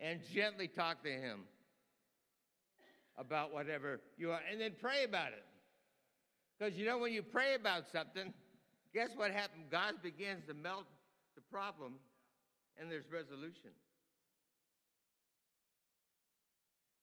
and 0.00 0.20
gently 0.34 0.68
talk 0.68 1.02
to 1.04 1.10
him 1.10 1.44
about 3.16 3.52
whatever 3.52 4.00
you 4.18 4.30
are, 4.30 4.40
and 4.50 4.60
then 4.60 4.72
pray 4.80 5.04
about 5.04 5.28
it. 5.28 5.44
Because 6.58 6.74
you 6.76 6.84
know, 6.84 6.98
when 6.98 7.12
you 7.12 7.22
pray 7.22 7.54
about 7.54 7.84
something, 7.92 8.32
guess 8.94 9.10
what 9.16 9.30
happened? 9.30 9.64
God 9.70 9.94
begins 10.02 10.46
to 10.48 10.54
melt 10.54 10.86
the 11.34 11.42
problem, 11.50 11.94
and 12.78 12.90
there's 12.90 13.10
resolution. 13.12 13.70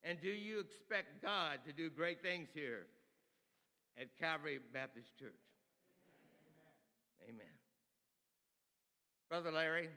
And 0.04 0.19
do 0.21 0.30
you 0.30 0.60
expect 0.60 1.21
God 1.21 1.60
to 1.67 1.73
do 1.73 1.89
great 1.89 2.21
things 2.21 2.47
here 2.54 2.86
at 3.99 4.08
Calvary 4.17 4.60
Baptist 4.73 5.08
Church? 5.19 5.34
Amen. 7.28 7.36
Amen. 7.36 7.54
Brother 9.30 9.52
Larry 9.52 9.89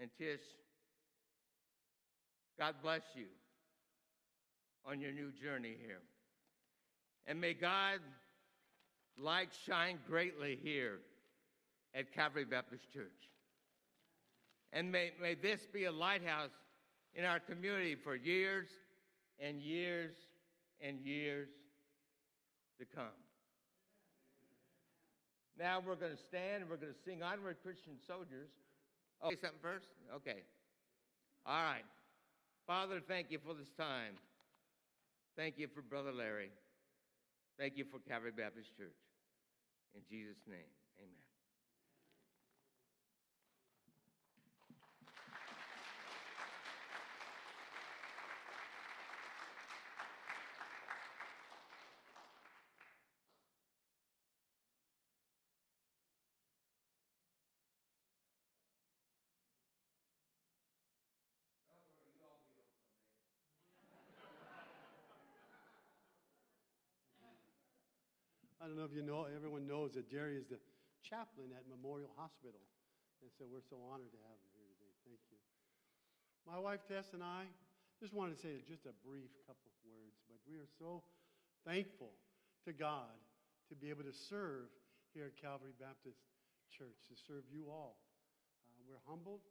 and 0.00 0.08
Tish, 0.18 0.40
God 2.58 2.76
bless 2.82 3.02
you 3.14 3.26
on 4.86 5.00
your 5.00 5.12
new 5.12 5.30
journey 5.32 5.74
here. 5.84 6.00
And 7.26 7.40
may 7.40 7.54
God 7.54 8.00
light 9.18 9.50
shine 9.66 9.98
greatly 10.08 10.58
here 10.62 11.00
at 11.94 12.12
Calvary 12.12 12.44
Baptist 12.44 12.90
Church. 12.92 13.30
And 14.72 14.90
may, 14.90 15.10
may 15.20 15.34
this 15.34 15.66
be 15.72 15.84
a 15.84 15.92
lighthouse 15.92 16.50
in 17.14 17.24
our 17.24 17.40
community 17.40 17.94
for 17.94 18.16
years 18.16 18.68
and 19.38 19.60
years 19.60 20.14
and 20.80 21.00
years 21.00 21.48
to 22.78 22.86
come. 22.86 23.04
Now 25.58 25.82
we're 25.86 25.96
going 25.96 26.12
to 26.12 26.22
stand 26.22 26.62
and 26.62 26.70
we're 26.70 26.76
going 26.76 26.92
to 26.92 26.98
sing 27.04 27.22
Onward 27.22 27.56
Christian 27.62 27.94
Soldiers. 28.06 28.48
Oh, 29.22 29.30
say 29.30 29.36
something 29.40 29.60
first? 29.60 29.86
Okay. 30.16 30.42
All 31.44 31.62
right. 31.62 31.84
Father, 32.66 33.00
thank 33.06 33.30
you 33.30 33.38
for 33.44 33.54
this 33.54 33.70
time. 33.76 34.14
Thank 35.36 35.58
you 35.58 35.68
for 35.68 35.82
Brother 35.82 36.12
Larry. 36.12 36.50
Thank 37.58 37.76
you 37.76 37.84
for 37.84 37.98
Calvary 37.98 38.32
Baptist 38.36 38.76
Church. 38.76 39.01
In 39.94 40.02
Jesus' 40.10 40.40
name, 40.48 40.72
amen. 40.98 41.24
I 68.62 68.70
don't 68.70 68.78
know 68.78 68.86
if 68.86 68.94
you 68.94 69.02
know, 69.02 69.26
everyone 69.26 69.66
knows 69.66 69.98
that 69.98 70.06
Jerry 70.06 70.38
is 70.38 70.46
the 70.46 70.62
chaplain 71.02 71.50
at 71.50 71.66
Memorial 71.66 72.14
Hospital. 72.14 72.62
And 73.18 73.26
so 73.34 73.42
we're 73.42 73.66
so 73.66 73.74
honored 73.90 74.14
to 74.14 74.20
have 74.22 74.38
him 74.38 74.50
here 74.54 74.70
today. 74.78 74.94
Thank 75.02 75.18
you. 75.34 75.38
My 76.46 76.62
wife 76.62 76.86
Tess 76.86 77.10
and 77.10 77.26
I 77.26 77.50
just 77.98 78.14
wanted 78.14 78.38
to 78.38 78.40
say 78.40 78.62
just 78.62 78.86
a 78.86 78.94
brief 79.02 79.34
couple 79.50 79.66
of 79.66 79.74
words, 79.82 80.14
but 80.30 80.38
we 80.46 80.62
are 80.62 80.70
so 80.78 81.02
thankful 81.66 82.14
to 82.62 82.70
God 82.70 83.10
to 83.66 83.74
be 83.74 83.90
able 83.90 84.06
to 84.06 84.14
serve 84.14 84.70
here 85.10 85.26
at 85.26 85.34
Calvary 85.34 85.74
Baptist 85.82 86.22
Church, 86.70 87.02
to 87.10 87.18
serve 87.18 87.42
you 87.50 87.66
all. 87.66 87.98
Uh, 88.70 88.78
we're 88.86 89.02
humbled, 89.10 89.42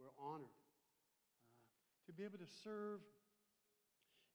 we're 0.00 0.16
honored 0.16 0.48
uh, 0.48 2.00
to 2.08 2.16
be 2.16 2.24
able 2.24 2.40
to 2.40 2.48
serve, 2.64 3.04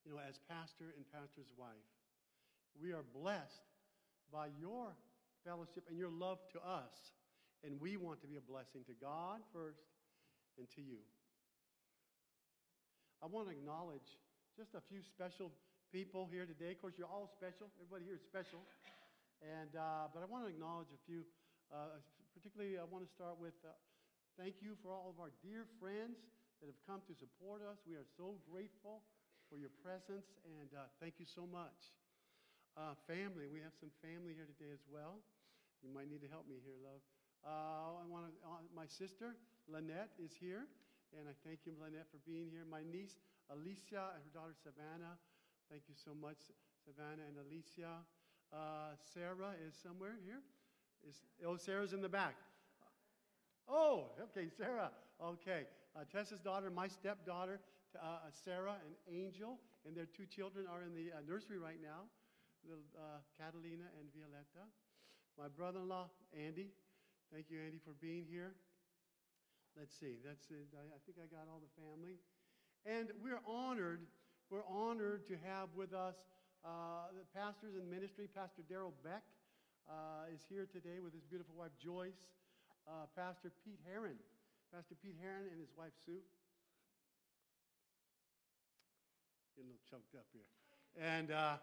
you 0.05 0.13
know, 0.13 0.21
as 0.21 0.37
pastor 0.45 0.93
and 0.93 1.01
pastor's 1.09 1.49
wife. 1.57 1.89
We 2.77 2.93
are 2.93 3.01
blessed 3.09 3.72
by 4.31 4.47
your 4.59 4.95
fellowship 5.43 5.83
and 5.89 5.97
your 5.97 6.11
love 6.11 6.39
to 6.53 6.59
us. 6.59 6.93
And 7.63 7.79
we 7.79 7.95
want 7.95 8.21
to 8.21 8.27
be 8.27 8.35
a 8.35 8.43
blessing 8.43 8.83
to 8.87 8.95
God 8.99 9.39
first 9.51 9.83
and 10.57 10.67
to 10.75 10.81
you. 10.81 10.99
I 13.23 13.27
want 13.27 13.47
to 13.47 13.55
acknowledge 13.55 14.19
just 14.59 14.75
a 14.75 14.83
few 14.91 14.99
special 14.99 15.51
people 15.95 16.27
here 16.27 16.43
today. 16.43 16.75
Of 16.75 16.83
course, 16.83 16.99
you're 16.99 17.07
all 17.07 17.31
special. 17.31 17.71
Everybody 17.79 18.03
here 18.03 18.19
is 18.19 18.25
special. 18.27 18.59
And, 19.39 19.71
uh, 19.79 20.11
but 20.11 20.23
I 20.23 20.27
want 20.27 20.43
to 20.43 20.51
acknowledge 20.51 20.91
a 20.91 21.01
few. 21.07 21.23
Uh, 21.71 22.03
particularly, 22.35 22.75
I 22.75 22.83
want 22.83 23.07
to 23.07 23.11
start 23.15 23.39
with 23.39 23.55
uh, 23.63 23.71
thank 24.35 24.59
you 24.59 24.75
for 24.83 24.91
all 24.91 25.13
of 25.13 25.23
our 25.23 25.31
dear 25.39 25.63
friends 25.79 26.19
that 26.59 26.67
have 26.67 26.81
come 26.83 26.99
to 27.07 27.15
support 27.15 27.63
us. 27.63 27.79
We 27.87 27.95
are 27.95 28.07
so 28.19 28.35
grateful 28.47 29.07
for 29.49 29.55
your 29.55 29.71
presence, 29.83 30.27
and 30.43 30.69
uh, 30.75 30.91
thank 30.99 31.15
you 31.19 31.25
so 31.27 31.47
much. 31.47 32.02
Uh, 32.73 32.97
family, 33.05 33.45
we 33.45 33.61
have 33.61 33.77
some 33.77 33.93
family 34.01 34.33
here 34.33 34.49
today 34.49 34.73
as 34.73 34.81
well. 34.89 35.21
You 35.85 35.93
might 35.93 36.09
need 36.09 36.25
to 36.25 36.31
help 36.33 36.49
me 36.49 36.57
here, 36.65 36.73
love. 36.81 37.05
Uh, 37.45 38.01
I 38.01 38.05
want 38.09 38.33
uh, 38.41 38.65
my 38.73 38.89
sister, 38.89 39.37
Lynette, 39.69 40.09
is 40.17 40.33
here, 40.33 40.65
and 41.13 41.29
I 41.29 41.37
thank 41.45 41.69
you, 41.69 41.77
Lynette, 41.77 42.09
for 42.09 42.17
being 42.25 42.49
here. 42.49 42.65
My 42.65 42.81
niece, 42.81 43.21
Alicia, 43.53 44.17
and 44.17 44.25
her 44.25 44.33
daughter, 44.33 44.57
Savannah. 44.57 45.21
Thank 45.69 45.85
you 45.85 45.93
so 45.93 46.17
much, 46.17 46.49
Savannah 46.81 47.29
and 47.29 47.37
Alicia. 47.45 48.01
Uh, 48.49 48.97
Sarah 49.13 49.53
is 49.61 49.77
somewhere 49.77 50.17
here. 50.25 50.41
Is, 51.05 51.21
oh, 51.45 51.61
Sarah's 51.61 51.93
in 51.93 52.01
the 52.01 52.09
back. 52.09 52.41
Oh, 53.69 54.17
okay, 54.33 54.49
Sarah. 54.49 54.89
Okay. 55.21 55.69
Uh, 55.93 56.09
Tessa's 56.09 56.41
daughter, 56.41 56.73
my 56.73 56.89
stepdaughter, 56.89 57.61
uh, 58.01 58.33
Sarah 58.33 58.81
and 58.81 58.97
Angel, 59.05 59.61
and 59.85 59.93
their 59.93 60.09
two 60.09 60.25
children 60.25 60.65
are 60.65 60.81
in 60.81 60.97
the 60.97 61.13
uh, 61.13 61.21
nursery 61.29 61.61
right 61.61 61.77
now 61.77 62.09
little 62.67 62.87
uh, 62.95 63.19
Catalina 63.35 63.91
and 63.99 64.07
Violetta. 64.15 64.65
My 65.35 65.51
brother 65.51 65.83
in 65.83 65.89
law, 65.89 66.07
Andy. 66.31 66.71
Thank 67.33 67.49
you, 67.49 67.59
Andy, 67.59 67.81
for 67.81 67.97
being 67.99 68.23
here. 68.29 68.53
Let's 69.73 69.97
see. 69.97 70.21
That's 70.21 70.45
it. 70.53 70.69
I, 70.77 70.85
I 70.93 70.99
think 71.03 71.17
I 71.17 71.25
got 71.27 71.49
all 71.49 71.59
the 71.59 71.73
family. 71.73 72.21
And 72.85 73.09
we're 73.23 73.41
honored. 73.47 74.05
We're 74.51 74.67
honored 74.69 75.25
to 75.27 75.35
have 75.41 75.73
with 75.73 75.93
us 75.93 76.15
uh, 76.61 77.09
the 77.11 77.25
pastors 77.33 77.73
in 77.73 77.89
ministry. 77.89 78.29
Pastor 78.29 78.61
Daryl 78.61 78.93
Beck 79.03 79.25
uh, 79.89 80.29
is 80.29 80.45
here 80.47 80.69
today 80.69 81.01
with 81.01 81.11
his 81.11 81.25
beautiful 81.25 81.55
wife, 81.57 81.73
Joyce. 81.81 82.21
Uh, 82.85 83.09
Pastor 83.17 83.49
Pete 83.65 83.79
Heron. 83.89 84.19
Pastor 84.69 84.95
Pete 85.01 85.17
Heron 85.17 85.49
and 85.49 85.59
his 85.59 85.71
wife, 85.73 85.95
Sue. 86.05 86.21
Getting 89.55 89.71
a 89.71 89.73
little 89.73 89.87
choked 89.89 90.13
up 90.13 90.27
here. 90.31 90.45
And 91.01 91.31
uh, 91.31 91.57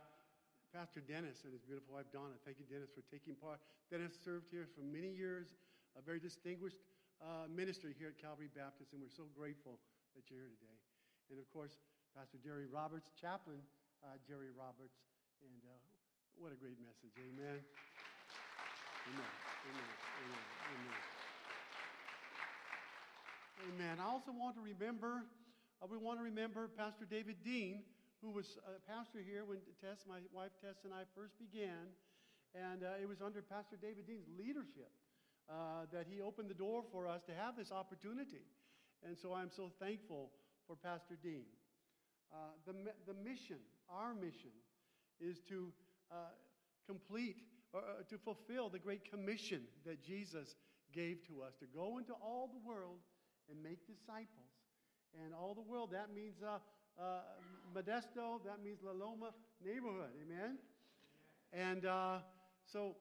Pastor 0.70 1.02
Dennis 1.02 1.42
and 1.42 1.50
his 1.50 1.66
beautiful 1.66 1.98
wife 1.98 2.06
Donna. 2.14 2.38
Thank 2.46 2.62
you, 2.62 2.66
Dennis, 2.70 2.94
for 2.94 3.02
taking 3.10 3.34
part. 3.34 3.58
Dennis 3.90 4.14
served 4.14 4.46
here 4.54 4.70
for 4.70 4.86
many 4.86 5.10
years, 5.10 5.58
a 5.98 6.02
very 6.02 6.22
distinguished 6.22 6.78
uh, 7.18 7.50
ministry 7.50 7.90
here 7.98 8.14
at 8.14 8.18
Calvary 8.22 8.46
Baptist, 8.54 8.94
and 8.94 9.02
we're 9.02 9.10
so 9.10 9.26
grateful 9.34 9.82
that 10.14 10.30
you're 10.30 10.38
here 10.38 10.54
today. 10.62 10.78
And 11.34 11.42
of 11.42 11.50
course, 11.50 11.74
Pastor 12.14 12.38
Jerry 12.38 12.70
Roberts, 12.70 13.10
chaplain 13.18 13.58
uh, 14.06 14.14
Jerry 14.22 14.54
Roberts, 14.54 15.02
and 15.42 15.58
uh, 15.66 15.74
what 16.38 16.54
a 16.54 16.58
great 16.62 16.78
message. 16.78 17.18
Amen. 17.18 17.58
Amen. 19.10 19.32
Amen. 19.66 19.90
Amen. 20.22 20.44
Amen. 20.70 21.02
Amen. 23.74 23.94
I 23.98 24.06
also 24.06 24.30
want 24.30 24.54
to 24.54 24.62
remember, 24.62 25.26
uh, 25.82 25.90
we 25.90 25.98
want 25.98 26.22
to 26.22 26.24
remember 26.24 26.70
Pastor 26.78 27.10
David 27.10 27.42
Dean 27.42 27.82
who 28.22 28.30
was 28.30 28.58
a 28.68 28.80
pastor 28.84 29.20
here 29.24 29.44
when 29.44 29.58
Tess, 29.80 30.04
my 30.08 30.20
wife 30.32 30.52
Tess, 30.60 30.84
and 30.84 30.92
I 30.92 31.08
first 31.16 31.34
began. 31.40 31.92
And 32.54 32.82
uh, 32.82 33.02
it 33.02 33.08
was 33.08 33.22
under 33.22 33.40
Pastor 33.42 33.76
David 33.80 34.06
Dean's 34.06 34.26
leadership 34.36 34.90
uh, 35.48 35.86
that 35.92 36.06
he 36.10 36.20
opened 36.20 36.50
the 36.50 36.58
door 36.58 36.82
for 36.92 37.06
us 37.06 37.22
to 37.26 37.34
have 37.34 37.56
this 37.56 37.70
opportunity. 37.70 38.42
And 39.06 39.16
so 39.16 39.32
I'm 39.32 39.50
so 39.50 39.70
thankful 39.78 40.30
for 40.66 40.76
Pastor 40.76 41.16
Dean. 41.22 41.46
Uh, 42.32 42.54
the, 42.66 42.74
the 43.06 43.14
mission 43.14 43.58
our 43.90 44.14
mission 44.14 44.54
is 45.20 45.40
to 45.48 45.72
uh, 46.10 46.30
complete 46.86 47.36
or 47.72 47.80
uh, 47.80 48.02
to 48.08 48.18
fulfill 48.18 48.68
the 48.68 48.78
great 48.78 49.10
commission 49.10 49.62
that 49.84 50.02
Jesus 50.02 50.54
gave 50.94 51.26
to 51.26 51.42
us 51.42 51.54
to 51.60 51.66
go 51.66 51.98
into 51.98 52.12
all 52.14 52.50
the 52.50 52.62
world 52.66 52.98
and 53.50 53.62
make 53.62 53.86
disciples. 53.86 54.50
And 55.24 55.34
all 55.34 55.54
the 55.54 55.66
world, 55.66 55.90
that 55.92 56.14
means 56.14 56.38
uh, 56.42 56.58
uh, 57.00 57.24
Modesto, 57.74 58.44
that 58.44 58.62
means 58.62 58.78
La 58.84 58.92
Loma 58.92 59.32
neighborhood. 59.64 60.12
Amen? 60.20 60.58
And 61.52 61.86
uh, 61.86 62.18
so 62.68 62.96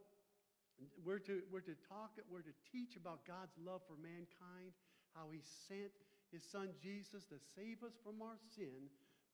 we're 1.04 1.20
to, 1.28 1.44
we're 1.52 1.66
to 1.68 1.76
talk, 1.88 2.16
we're 2.32 2.48
to 2.48 2.56
teach 2.72 2.96
about 2.96 3.28
God's 3.28 3.54
love 3.60 3.82
for 3.86 4.00
mankind, 4.00 4.72
how 5.14 5.28
He 5.32 5.44
sent 5.68 5.92
His 6.32 6.44
Son 6.48 6.70
Jesus 6.80 7.28
to 7.28 7.38
save 7.56 7.84
us 7.84 7.94
from 8.02 8.24
our 8.24 8.40
sin 8.56 8.88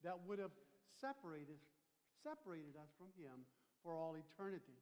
that 0.03 0.17
would 0.25 0.39
have 0.39 0.53
separated, 0.97 1.61
separated 2.25 2.73
us 2.75 2.89
from 2.97 3.13
Him 3.15 3.45
for 3.85 3.93
all 3.93 4.17
eternity. 4.17 4.81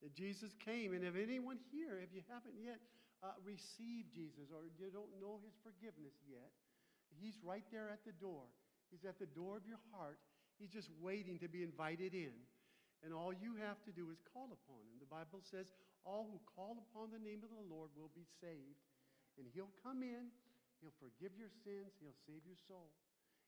That 0.00 0.16
Jesus 0.16 0.56
came, 0.64 0.96
and 0.96 1.04
if 1.04 1.12
anyone 1.12 1.60
here, 1.68 2.00
if 2.00 2.08
you 2.16 2.24
haven't 2.32 2.56
yet 2.56 2.80
uh, 3.20 3.36
received 3.44 4.16
Jesus 4.16 4.48
or 4.48 4.64
you 4.80 4.88
don't 4.88 5.12
know 5.20 5.44
His 5.44 5.52
forgiveness 5.60 6.16
yet, 6.24 6.48
He's 7.20 7.36
right 7.44 7.66
there 7.68 7.92
at 7.92 8.00
the 8.08 8.16
door. 8.16 8.48
He's 8.90 9.06
at 9.06 9.18
the 9.18 9.30
door 9.30 9.56
of 9.56 9.66
your 9.66 9.80
heart. 9.94 10.18
He's 10.58 10.70
just 10.70 10.90
waiting 11.00 11.38
to 11.40 11.48
be 11.48 11.62
invited 11.62 12.12
in. 12.12 12.34
And 13.00 13.16
all 13.16 13.32
you 13.32 13.56
have 13.56 13.80
to 13.88 13.92
do 13.96 14.12
is 14.12 14.20
call 14.20 14.52
upon 14.52 14.84
him. 14.84 15.00
The 15.00 15.08
Bible 15.08 15.40
says, 15.40 15.72
All 16.04 16.28
who 16.28 16.36
call 16.44 16.76
upon 16.76 17.08
the 17.14 17.22
name 17.22 17.40
of 17.40 17.48
the 17.48 17.64
Lord 17.64 17.88
will 17.96 18.12
be 18.12 18.28
saved. 18.42 18.84
And 19.40 19.48
he'll 19.56 19.72
come 19.80 20.04
in, 20.04 20.28
he'll 20.84 20.96
forgive 21.00 21.32
your 21.38 21.48
sins, 21.64 21.96
he'll 21.96 22.20
save 22.28 22.44
your 22.44 22.60
soul. 22.68 22.92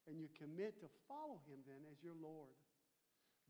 And 0.08 0.16
you 0.16 0.32
commit 0.40 0.80
to 0.80 0.88
follow 1.04 1.44
him 1.44 1.60
then 1.68 1.84
as 1.92 2.00
your 2.00 2.16
Lord. 2.16 2.56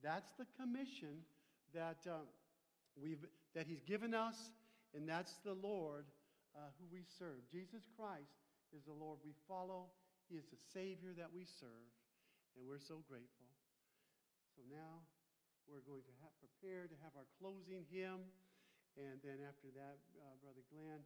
That's 0.03 0.35
the 0.35 0.47
commission 0.59 1.23
that, 1.71 2.03
uh, 2.11 2.27
we've, 2.99 3.25
that 3.55 3.71
he's 3.71 3.81
given 3.87 4.13
us, 4.13 4.51
and 4.93 5.09
that's 5.09 5.39
the 5.47 5.55
Lord 5.55 6.05
uh, 6.57 6.75
who 6.77 6.85
we 6.91 7.07
serve. 7.19 7.47
Jesus 7.51 7.87
Christ 7.97 8.43
is 8.77 8.83
the 8.85 8.93
Lord 8.93 9.19
we 9.25 9.33
follow, 9.47 9.87
he 10.29 10.37
is 10.37 10.47
the 10.51 10.61
Savior 10.73 11.17
that 11.17 11.33
we 11.33 11.45
serve, 11.45 11.93
and 12.57 12.69
we're 12.69 12.83
so 12.83 13.01
grateful. 13.09 13.49
So 14.53 14.61
now, 14.69 15.07
we're 15.65 15.85
going 15.87 16.05
to 16.05 16.15
have, 16.21 16.35
prepare 16.43 16.85
to 16.85 16.97
have 17.01 17.15
our 17.17 17.29
closing 17.41 17.87
hymn. 17.89 18.29
And 19.01 19.25
then 19.25 19.41
after 19.41 19.73
that, 19.73 20.05
uh, 20.21 20.37
Brother 20.45 20.61
Glenn 20.69 21.01